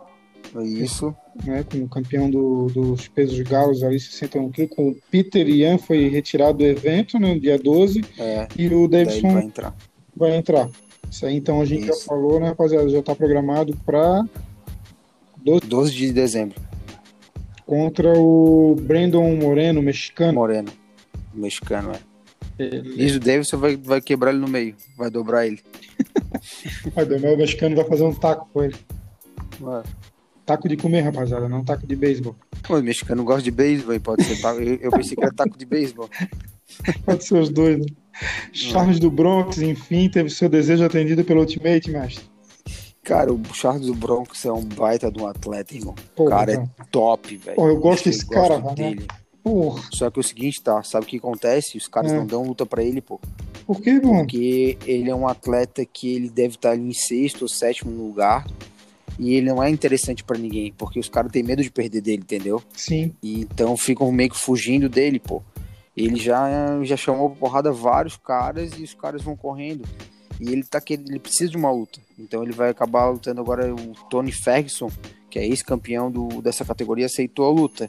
[0.64, 1.14] Isso.
[1.44, 6.08] Né, como campeão do, dos pesos galos ali, 61 quilos, com o Peter Ian foi
[6.08, 8.04] retirado do evento, né, no dia 12.
[8.18, 9.76] É, e o Davidson vai entrar.
[10.16, 10.70] Vai entrar.
[11.10, 12.00] Isso aí, então, a gente Isso.
[12.00, 12.88] já falou, né, rapaziada?
[12.88, 14.24] Já está programado para
[15.36, 15.66] 12...
[15.66, 16.60] 12 de dezembro.
[17.64, 20.34] Contra o Brandon Moreno, mexicano.
[20.34, 20.72] Moreno,
[21.34, 22.16] mexicano, é.
[22.58, 23.16] Ele...
[23.16, 25.60] o Davidson vai, vai quebrar ele no meio, vai dobrar ele.
[26.94, 28.76] vai dobrar o mexicano vai fazer um taco com ele.
[29.60, 29.82] Ué.
[30.46, 32.36] Taco de comer, rapaziada, não taco de beisebol.
[32.70, 34.60] O mexicano gosta de beisebol, pode ser taco.
[34.60, 36.08] Eu, eu pensei que era taco de beisebol.
[37.04, 37.86] pode ser os dois, né?
[38.52, 42.24] Charles do Bronx, enfim, teve seu desejo atendido pelo Ultimate, mestre.
[43.02, 45.94] Cara, o Charles do Bronx é um baita de um atleta, irmão.
[46.16, 46.70] O cara então.
[46.78, 47.60] é top, velho.
[47.60, 49.06] Eu gosto desse cara, dele.
[49.42, 49.82] Porra.
[49.92, 50.82] Só que é o seguinte, tá?
[50.82, 51.76] Sabe o que acontece?
[51.76, 52.16] Os caras é.
[52.16, 53.20] não dão luta para ele, pô.
[53.66, 54.18] Por quê, mano?
[54.18, 58.44] Porque ele é um atleta que ele deve estar em sexto ou sétimo lugar
[59.18, 62.22] e ele não é interessante para ninguém, porque os caras têm medo de perder dele,
[62.22, 62.62] entendeu?
[62.74, 63.14] Sim.
[63.22, 65.42] E então ficam meio que fugindo dele, pô.
[65.96, 69.84] Ele já, já chamou porrada vários caras e os caras vão correndo.
[70.38, 71.98] E ele tá querendo, ele precisa de uma luta.
[72.18, 74.90] Então ele vai acabar lutando agora o Tony Ferguson,
[75.30, 76.12] que é ex-campeão
[76.42, 77.88] dessa categoria, aceitou a luta.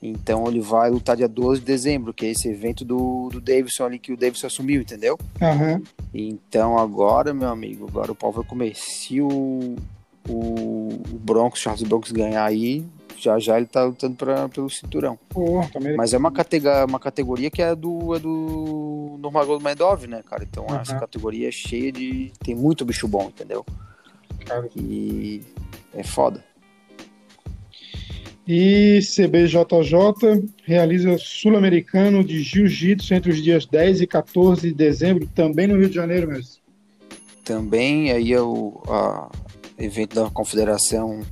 [0.00, 3.84] Então ele vai lutar dia 12 de dezembro, que é esse evento do, do Davidson
[3.84, 5.18] ali que o Davidson assumiu, entendeu?
[5.40, 5.82] Uhum.
[6.14, 8.76] Então agora, meu amigo, agora o pau vai comer.
[8.76, 9.74] Se o,
[10.28, 12.84] o, Broncos, Charles Broncos ganhar aí,
[13.16, 15.18] já já ele tá lutando pra, pelo cinturão.
[15.96, 20.44] Mas é uma, categoria, uma categoria que é do, é do Nurmagomedov, né, cara?
[20.44, 20.76] Então uhum.
[20.76, 22.32] essa categoria é cheia de...
[22.44, 23.64] tem muito bicho bom, entendeu?
[24.46, 24.68] Cara.
[24.76, 25.42] E
[25.94, 26.44] é foda.
[28.46, 35.66] E CBJJ realiza Sul-Americano de Jiu-Jitsu entre os dias 10 e 14 de dezembro, também
[35.66, 36.62] no Rio de Janeiro mesmo.
[37.44, 39.30] Também aí é o a,
[39.78, 41.22] evento da Confederação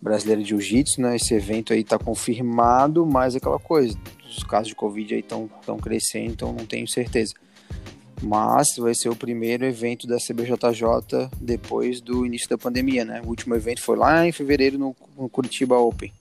[0.00, 1.16] Brasileira de Jiu-Jitsu, né?
[1.16, 5.48] Esse evento aí está confirmado, mas aquela coisa, os casos de Covid aí estão
[5.80, 7.34] crescendo, então não tenho certeza.
[8.22, 13.20] Mas vai ser o primeiro evento da CBJJ depois do início da pandemia, né?
[13.24, 16.12] O último evento foi lá em fevereiro no, no Curitiba Open.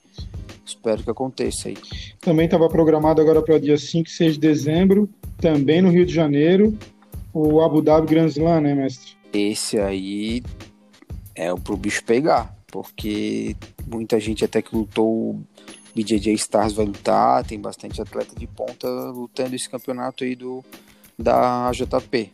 [0.66, 1.78] Espero que aconteça aí.
[2.20, 5.10] Também estava programado agora para o dia 5 e 6 de dezembro
[5.40, 6.78] também no Rio de Janeiro,
[7.34, 9.12] o Abu Dhabi Grand Slam, né, mestre?
[9.32, 10.42] Esse aí
[11.38, 15.44] é o pro bicho pegar, porque muita gente até que lutou o
[15.96, 20.64] BJJ Stars vai lutar, tem bastante atleta de ponta lutando esse campeonato aí do
[21.18, 22.32] da AJP,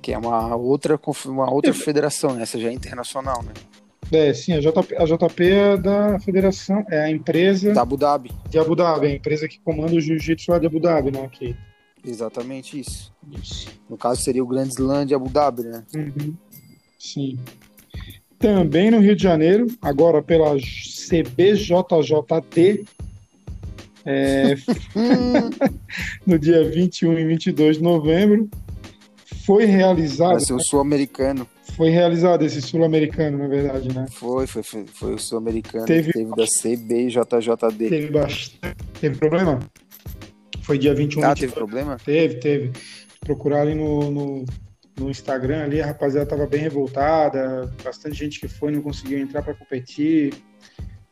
[0.00, 2.42] que é uma outra uma outra federação, né?
[2.42, 3.52] essa já é internacional, né?
[4.10, 8.30] É, sim, a JP, a JP é da federação, é a empresa da Abu Dhabi.
[8.48, 11.28] De Abu Dhabi, a empresa que comanda o jiu-jitsu lá de Abu Dhabi, né?
[11.30, 11.54] Que...
[12.02, 13.12] Exatamente isso.
[13.30, 13.68] isso.
[13.88, 15.84] No caso seria o Grand Slam de Abu Dhabi, né?
[15.94, 16.34] Uhum.
[16.98, 17.38] Sim.
[18.38, 20.56] Também no Rio de Janeiro, agora pela
[21.08, 21.24] CBJJT,
[24.04, 24.54] é...
[26.24, 28.48] no dia 21 e 22 de novembro,
[29.44, 30.32] foi realizado.
[30.32, 31.48] Vai ser o sul-americano.
[31.76, 34.06] Foi realizado esse sul-americano, na verdade, né?
[34.10, 35.84] Foi, foi, foi, foi o sul-americano.
[35.86, 37.88] Teve, teve da CBJJD.
[37.88, 38.76] Teve bastante.
[39.00, 39.60] Teve problema?
[40.62, 41.96] Foi dia 21 Ah, teve problema?
[42.04, 42.72] Teve, teve.
[43.20, 44.44] Procurar ali no, no,
[44.98, 49.42] no, Instagram ali, a rapaziada tava bem revoltada, bastante gente que foi não conseguiu entrar
[49.42, 50.34] para competir.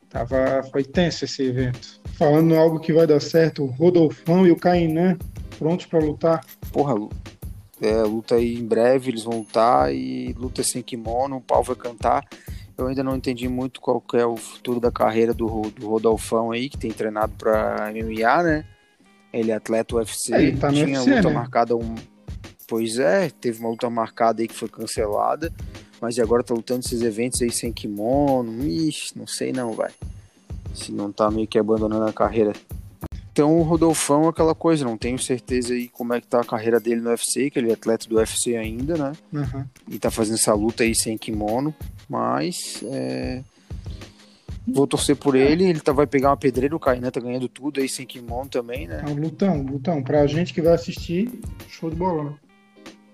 [0.09, 2.01] Tava, foi tenso esse evento.
[2.15, 5.19] Falando algo que vai dar certo, o Rodolfão e o Kainan
[5.59, 6.45] prontos para lutar.
[6.73, 6.95] Porra,
[7.81, 11.77] é, luta aí em breve, eles vão lutar e luta sem kimono, o pau vai
[11.77, 12.25] cantar.
[12.77, 16.69] Eu ainda não entendi muito qual é o futuro da carreira do, do Rodolfão aí,
[16.69, 18.65] que tem treinado para MMA, né?
[19.33, 21.35] Ele é atleta UFC, é, tá tinha UFC, luta né?
[21.35, 21.95] marcada um.
[22.67, 25.53] Pois é, teve uma luta marcada aí que foi cancelada,
[26.01, 28.67] mas agora tá lutando esses eventos aí sem kimono.
[28.67, 29.93] Ixi, não sei não, vai.
[30.75, 32.53] Se não tá meio que abandonando a carreira
[33.37, 36.45] então o Rodolfão é aquela coisa, não tenho certeza aí como é que tá a
[36.45, 39.13] carreira dele no UFC, que ele é atleta do UFC ainda, né?
[39.31, 39.63] Uhum.
[39.87, 41.75] E tá fazendo essa luta aí sem kimono,
[42.09, 43.43] mas é...
[44.67, 47.79] vou torcer por ele, ele tá, vai pegar uma pedreira, o Kainan tá ganhando tudo
[47.79, 49.05] aí sem kimono também, né?
[49.07, 50.03] É um lutão, lutão.
[50.03, 51.31] Pra gente que vai assistir,
[51.69, 52.35] show de bola, né?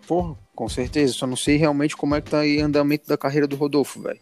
[0.06, 3.16] Porra, com certeza, só não sei realmente como é que tá aí o andamento da
[3.16, 4.20] carreira do Rodolfo, velho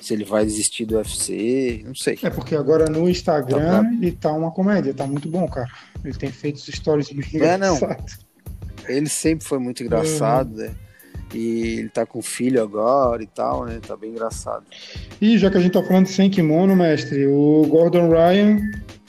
[0.00, 2.18] se ele vai desistir do UFC, não sei.
[2.22, 5.68] É porque agora no Instagram tá ele tá uma comédia, tá muito bom, cara.
[6.04, 7.78] Ele tem feito stories bem É, não.
[8.86, 10.56] Ele sempre foi muito engraçado, uhum.
[10.58, 10.74] né?
[11.34, 13.80] E ele tá com filho agora e tal, né?
[13.86, 14.64] Tá bem engraçado.
[15.20, 18.58] E já que a gente tá falando de sem kimono, mestre, o Gordon Ryan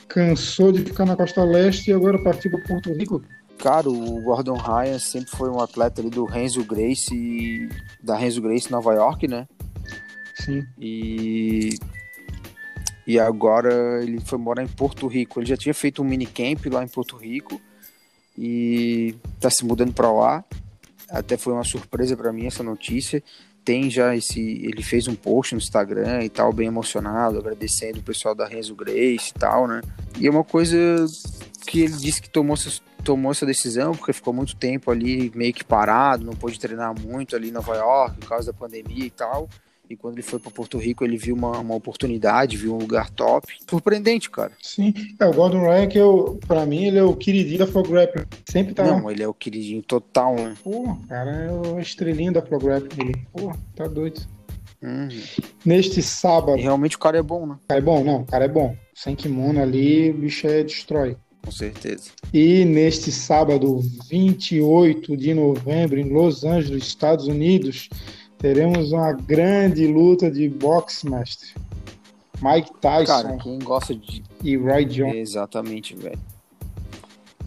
[0.07, 3.24] cansou de ficar na costa leste e agora partiu para Porto Rico.
[3.60, 7.70] Cara, o Gordon Ryan sempre foi um atleta ali do Renzo Grace,
[8.01, 9.47] da Renzo Grace Nova York, né?
[10.34, 10.66] Sim.
[10.80, 11.78] E
[13.05, 15.39] e agora ele foi morar em Porto Rico.
[15.39, 17.60] Ele já tinha feito um minicamp lá em Porto Rico
[18.38, 20.45] e tá se mudando para lá.
[21.10, 23.22] Até foi uma surpresa para mim essa notícia.
[23.66, 28.03] Tem já esse, ele fez um post no Instagram e tal, bem emocionado, agradecendo o
[28.03, 29.82] pessoal da Renzo Grace e tal, né?
[30.20, 30.78] E é uma coisa
[31.66, 35.54] que ele disse que tomou essa, tomou essa decisão porque ficou muito tempo ali meio
[35.54, 39.10] que parado, não pôde treinar muito ali em Nova York por causa da pandemia e
[39.10, 39.50] tal.
[39.89, 43.10] E quando ele foi para Porto Rico, ele viu uma, uma oportunidade, viu um lugar
[43.10, 43.47] top.
[43.68, 44.52] Surpreendente, cara.
[44.62, 44.93] Sim.
[45.20, 48.26] É, o Gordon Ryan, que eu, pra mim, ele é o queridinho da Grappling.
[48.47, 48.84] Sempre tá.
[48.84, 50.54] Não, ele é o queridinho total, né?
[50.64, 53.14] Pô, cara, é a estrelinha da Flow Grappling.
[53.34, 54.22] Pô, tá doido.
[54.80, 55.10] Uhum.
[55.66, 56.60] Neste sábado.
[56.60, 57.58] E realmente o cara é bom, né?
[57.64, 58.78] O cara é bom, não, o cara é bom.
[58.93, 61.18] Sem kimono ali, o bicho é destrói.
[61.50, 62.12] Com certeza.
[62.32, 67.89] E neste sábado, 28 de novembro, em Los Angeles, Estados Unidos,
[68.38, 71.50] teremos uma grande luta de boxe, mestre.
[72.39, 73.06] Mike Tyson.
[73.06, 74.24] Cara, quem gosta de.
[74.43, 75.16] E Roy Jones.
[75.16, 76.20] Exatamente, velho.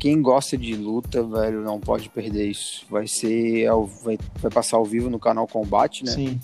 [0.01, 2.85] Quem gosta de luta, velho, não pode perder isso.
[2.91, 3.69] Vai ser.
[4.03, 6.11] Vai, vai passar ao vivo no canal Combate, né?
[6.11, 6.41] Sim.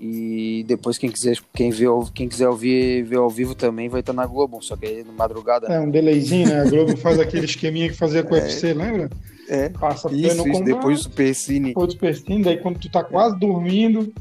[0.00, 4.12] E depois quem quiser, quem vê, quem quiser ouvir ver ao vivo também vai estar
[4.12, 5.66] na Globo, só que aí na madrugada.
[5.66, 6.60] É, um delayzinho, né?
[6.60, 9.10] A Globo faz aquele esqueminha que fazia com o é, UFC, lembra?
[9.48, 9.70] É.
[9.70, 11.68] Passa isso, isso depois o Supercine.
[11.68, 14.12] Depois do Supercine, daí quando tu tá quase dormindo.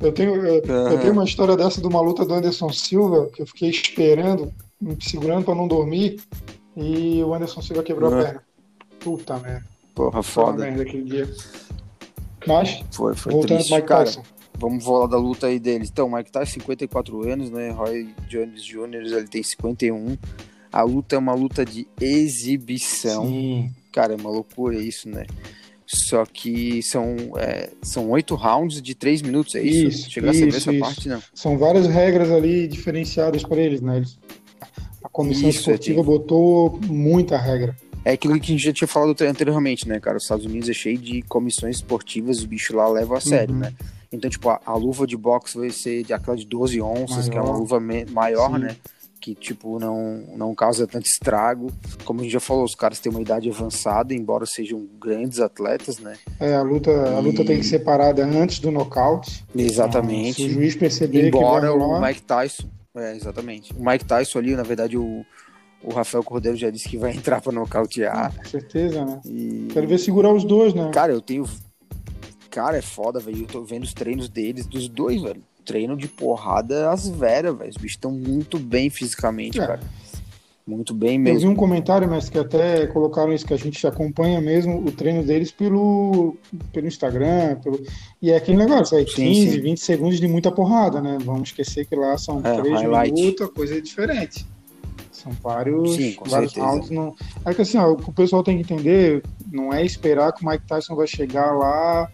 [0.00, 0.88] Eu tenho, eu, uhum.
[0.88, 4.52] eu tenho uma história dessa de uma luta do Anderson Silva, que eu fiquei esperando,
[4.80, 6.20] me segurando pra não dormir,
[6.76, 8.20] e o Anderson Silva quebrou uhum.
[8.20, 8.42] a perna.
[9.00, 9.64] Puta merda.
[9.94, 10.64] Porra, foda.
[10.64, 11.28] merda aquele dia.
[12.46, 14.04] Mas, foi, foi voltando triste, Mike cara.
[14.04, 14.22] Tyson.
[14.58, 15.88] Vamos falar da luta aí deles.
[15.88, 17.70] Então, o Mike Tyson, 54 anos, né?
[17.70, 20.18] Roy Jones Jr., ele tem 51.
[20.72, 23.26] A luta é uma luta de exibição.
[23.26, 23.70] Sim.
[23.92, 25.24] Cara, é uma loucura isso, né?
[25.86, 29.86] Só que são, é, são oito rounds de três minutos, é isso?
[29.86, 30.80] isso Chegar isso, a essa isso.
[30.80, 31.22] parte, não.
[31.32, 33.96] São várias regras ali diferenciadas para eles, né?
[33.96, 34.18] Eles,
[35.02, 37.74] a comissão isso, esportiva é, botou muita regra.
[38.04, 40.18] É aquilo que a gente já tinha falado anteriormente, né, cara?
[40.18, 43.60] Os Estados Unidos é cheio de comissões esportivas, o bicho lá leva a sério, uhum.
[43.60, 43.72] né?
[44.12, 47.30] Então, tipo, a, a, luva de boxe vai ser de aquela de 12 onças, maior.
[47.30, 47.80] que é uma luva
[48.10, 48.58] maior, Sim.
[48.58, 48.76] né?
[49.20, 51.72] que tipo não não causa tanto estrago.
[52.04, 55.98] Como a gente já falou, os caras têm uma idade avançada, embora sejam grandes atletas,
[55.98, 56.16] né?
[56.38, 57.14] É, a luta, e...
[57.14, 59.44] a luta tem que ser parada antes do nocaute.
[59.54, 60.42] Exatamente.
[60.42, 61.98] Então, se o juiz perceber embora que vai rolar...
[61.98, 63.74] o Mike Tyson, é, exatamente.
[63.74, 65.24] O Mike Tyson ali, na verdade, o
[65.82, 68.34] o Rafael Cordeiro já disse que vai entrar para nocautear.
[68.36, 69.20] Com certeza, né?
[69.24, 69.68] E...
[69.72, 70.90] Quero ver segurar os dois, né?
[70.92, 71.44] Cara, eu tenho.
[72.50, 73.42] Cara, é foda, velho.
[73.42, 75.42] Eu tô vendo os treinos deles, dos dois, velho.
[75.64, 77.70] Treino de porrada às veras, velho.
[77.70, 79.66] Os bichos estão muito bem fisicamente, é.
[79.66, 79.80] cara.
[80.66, 81.38] Muito bem mesmo.
[81.38, 84.92] Eu vi um comentário, mas que até colocaram isso, que a gente acompanha mesmo o
[84.92, 86.36] treino deles pelo,
[86.74, 87.56] pelo Instagram.
[87.62, 87.82] Pelo...
[88.20, 89.60] E é aquele negócio, é 15, sim.
[89.60, 91.16] 20 segundos de muita porrada, né?
[91.24, 94.46] Vamos esquecer que lá são é, 3 minutos, coisa diferente.
[95.10, 96.90] São vários, Sim, vários rounds.
[96.90, 97.14] Não...
[97.46, 100.44] É que assim, ó, o que o pessoal tem que entender não é esperar que
[100.44, 102.08] o Mike Tyson vai chegar lá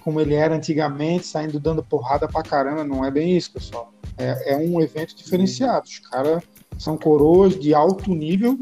[0.00, 2.84] como ele era antigamente, saindo dando porrada pra caramba.
[2.84, 3.92] Não é bem isso, pessoal.
[4.16, 5.86] É, é um evento diferenciado.
[5.86, 6.42] Os caras
[6.78, 8.58] são coroas de alto nível,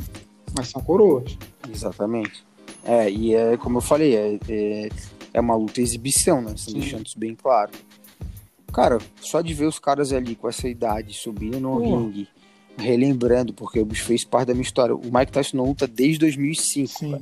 [0.57, 1.37] mas são coroas.
[1.71, 2.45] Exatamente.
[2.85, 4.89] É, e é como eu falei, é, é,
[5.35, 6.53] é uma luta exibição, né?
[6.55, 7.71] Estão deixando isso bem claro.
[8.73, 11.79] Cara, só de ver os caras ali com essa idade subindo no Pô.
[11.79, 12.29] ringue
[12.77, 14.95] relembrando, porque o bicho fez parte da minha história.
[14.95, 17.21] O Mike Tyson não luta desde 2005, Sim.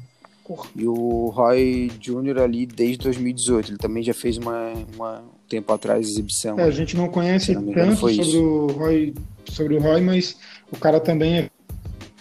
[0.74, 2.40] E o Roy Jr.
[2.42, 3.70] ali desde 2018.
[3.70, 6.58] Ele também já fez uma, uma tempo atrás exibição.
[6.58, 10.36] É, a gente não conhece não tanto sobre o, Roy, sobre o Roy, mas
[10.72, 11.50] o cara também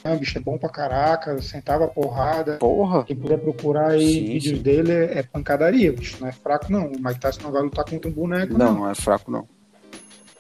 [0.04, 2.58] é o bicho é bom pra caraca, sentava porrada.
[2.58, 3.04] Porra!
[3.04, 4.64] Quem puder procurar aí sim, vídeos sim.
[4.64, 6.18] dele é, é, pancadaria, bicho.
[6.20, 6.88] Não é fraco, não.
[6.88, 8.74] O Mike Tyson não vai lutar contra um boneco, não.
[8.74, 9.48] Não, não é fraco, não.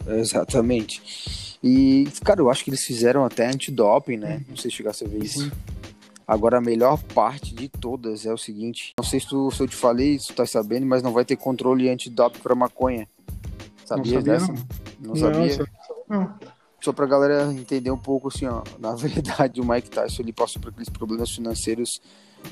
[0.07, 1.01] Exatamente.
[1.61, 4.41] E, cara, eu acho que eles fizeram até antidoping, né?
[4.47, 5.51] Não sei se chegasse a ver isso.
[6.29, 9.67] Agora, a melhor parte de todas é o seguinte: não sei se, tu, se eu
[9.67, 13.09] te falei, se tu tá sabendo, mas não vai ter controle antidoping para maconha.
[13.83, 14.53] Sabia não sabia, dessa?
[14.99, 15.65] Não, não sabia?
[16.07, 16.35] Não.
[16.81, 18.61] Só pra galera entender um pouco, assim, ó.
[18.77, 21.99] Na verdade, o Mike Tyson ele passou por aqueles problemas financeiros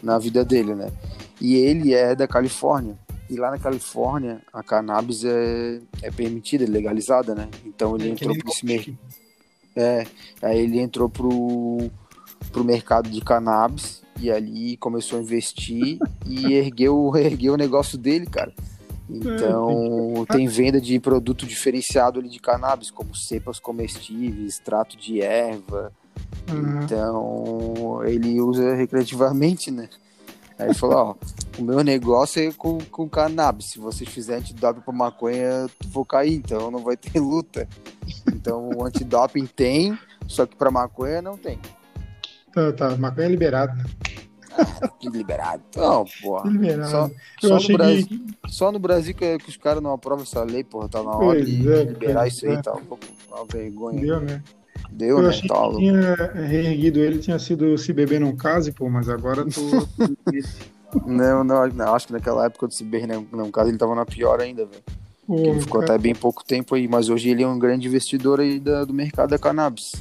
[0.02, 0.92] na vida dele, né?
[1.40, 2.98] E ele é da Califórnia.
[3.30, 7.48] E lá na Califórnia, a cannabis é, é permitida, é legalizada, né?
[7.64, 8.98] Então ele é, entrou para esse mercado.
[9.76, 10.08] É,
[10.42, 11.92] aí ele entrou pro,
[12.52, 18.26] pro mercado de cannabis e ali começou a investir e ergueu, ergueu o negócio dele,
[18.26, 18.54] cara.
[19.10, 25.22] Então é, tem venda de produto diferenciado ali de cannabis, como cepas comestíveis, extrato de
[25.22, 25.94] erva.
[26.52, 26.82] Uhum.
[26.84, 29.90] Então ele usa recreativamente, né?
[30.60, 31.16] Aí ele falou, ó,
[31.60, 33.72] o meu negócio é com, com cannabis.
[33.72, 37.68] Se vocês fizerem antidoping pra maconha, vou cair, então não vai ter luta.
[38.28, 41.60] Então o antidoping tem, só que pra maconha não tem.
[42.58, 43.84] Tá, tá, maconha é liberado, né?
[44.58, 45.62] Ah, que liberado.
[45.76, 46.50] Não, porra.
[46.50, 46.90] Liberado.
[46.90, 48.26] Só, só no, Brasil, que...
[48.48, 50.90] só no Brasil que, que os caras não aprovam essa lei, porra.
[50.90, 52.62] Tá na hora pois de é, liberar isso aí, é.
[52.62, 52.74] tá?
[52.74, 54.02] Uma vergonha.
[54.02, 54.44] Deu, né?
[54.90, 55.30] Deu, eu né?
[55.30, 59.46] Achei tá que tinha reerguido ele, tinha sido se beber não case, pô, mas agora
[59.46, 59.62] tô.
[61.06, 63.94] não, não, não, acho que naquela época do se beber não, não case ele tava
[63.94, 64.84] na pior ainda, velho.
[65.30, 65.94] Ele ficou cara...
[65.94, 68.96] até bem pouco tempo aí, mas hoje ele é um grande investidor aí da, do
[68.96, 69.92] mercado da cannabis.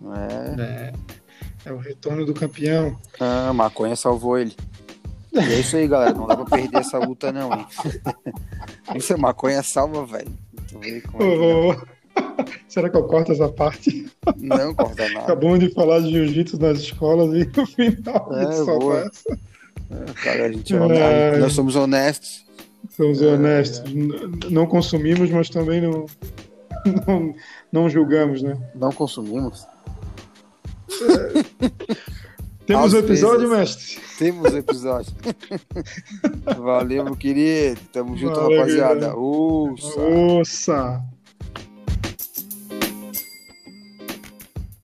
[0.00, 0.62] É...
[0.62, 1.17] é.
[1.68, 2.96] É o retorno do campeão.
[3.20, 4.56] Ah, maconha salvou ele.
[5.30, 6.14] E é isso aí, galera.
[6.14, 7.66] Não dá pra perder essa luta, não, hein?
[8.96, 10.32] Isso é maconha salva, velho.
[11.12, 11.74] Oh,
[12.66, 14.10] Será que eu corto essa parte?
[14.38, 15.26] Não corta nada.
[15.26, 19.38] Acabamos de falar de jiu-jitsu nas escolas e no final é, só essa.
[19.90, 21.38] É, cara, a gente é, é...
[21.38, 22.46] nós somos honestos.
[22.96, 23.80] Somos honestos.
[23.80, 24.50] É.
[24.50, 26.06] Não consumimos, mas também não,
[27.06, 27.34] não,
[27.70, 28.56] não julgamos, né?
[28.74, 29.66] Não consumimos.
[32.66, 33.96] Temos o episódio, vezes.
[33.96, 34.00] mestre?
[34.18, 35.12] Temos episódio.
[36.58, 37.80] Valeu, meu querido.
[37.90, 39.16] Tamo junto, Valeu, rapaziada.
[39.16, 40.00] Ouça.
[40.00, 41.02] Ouça.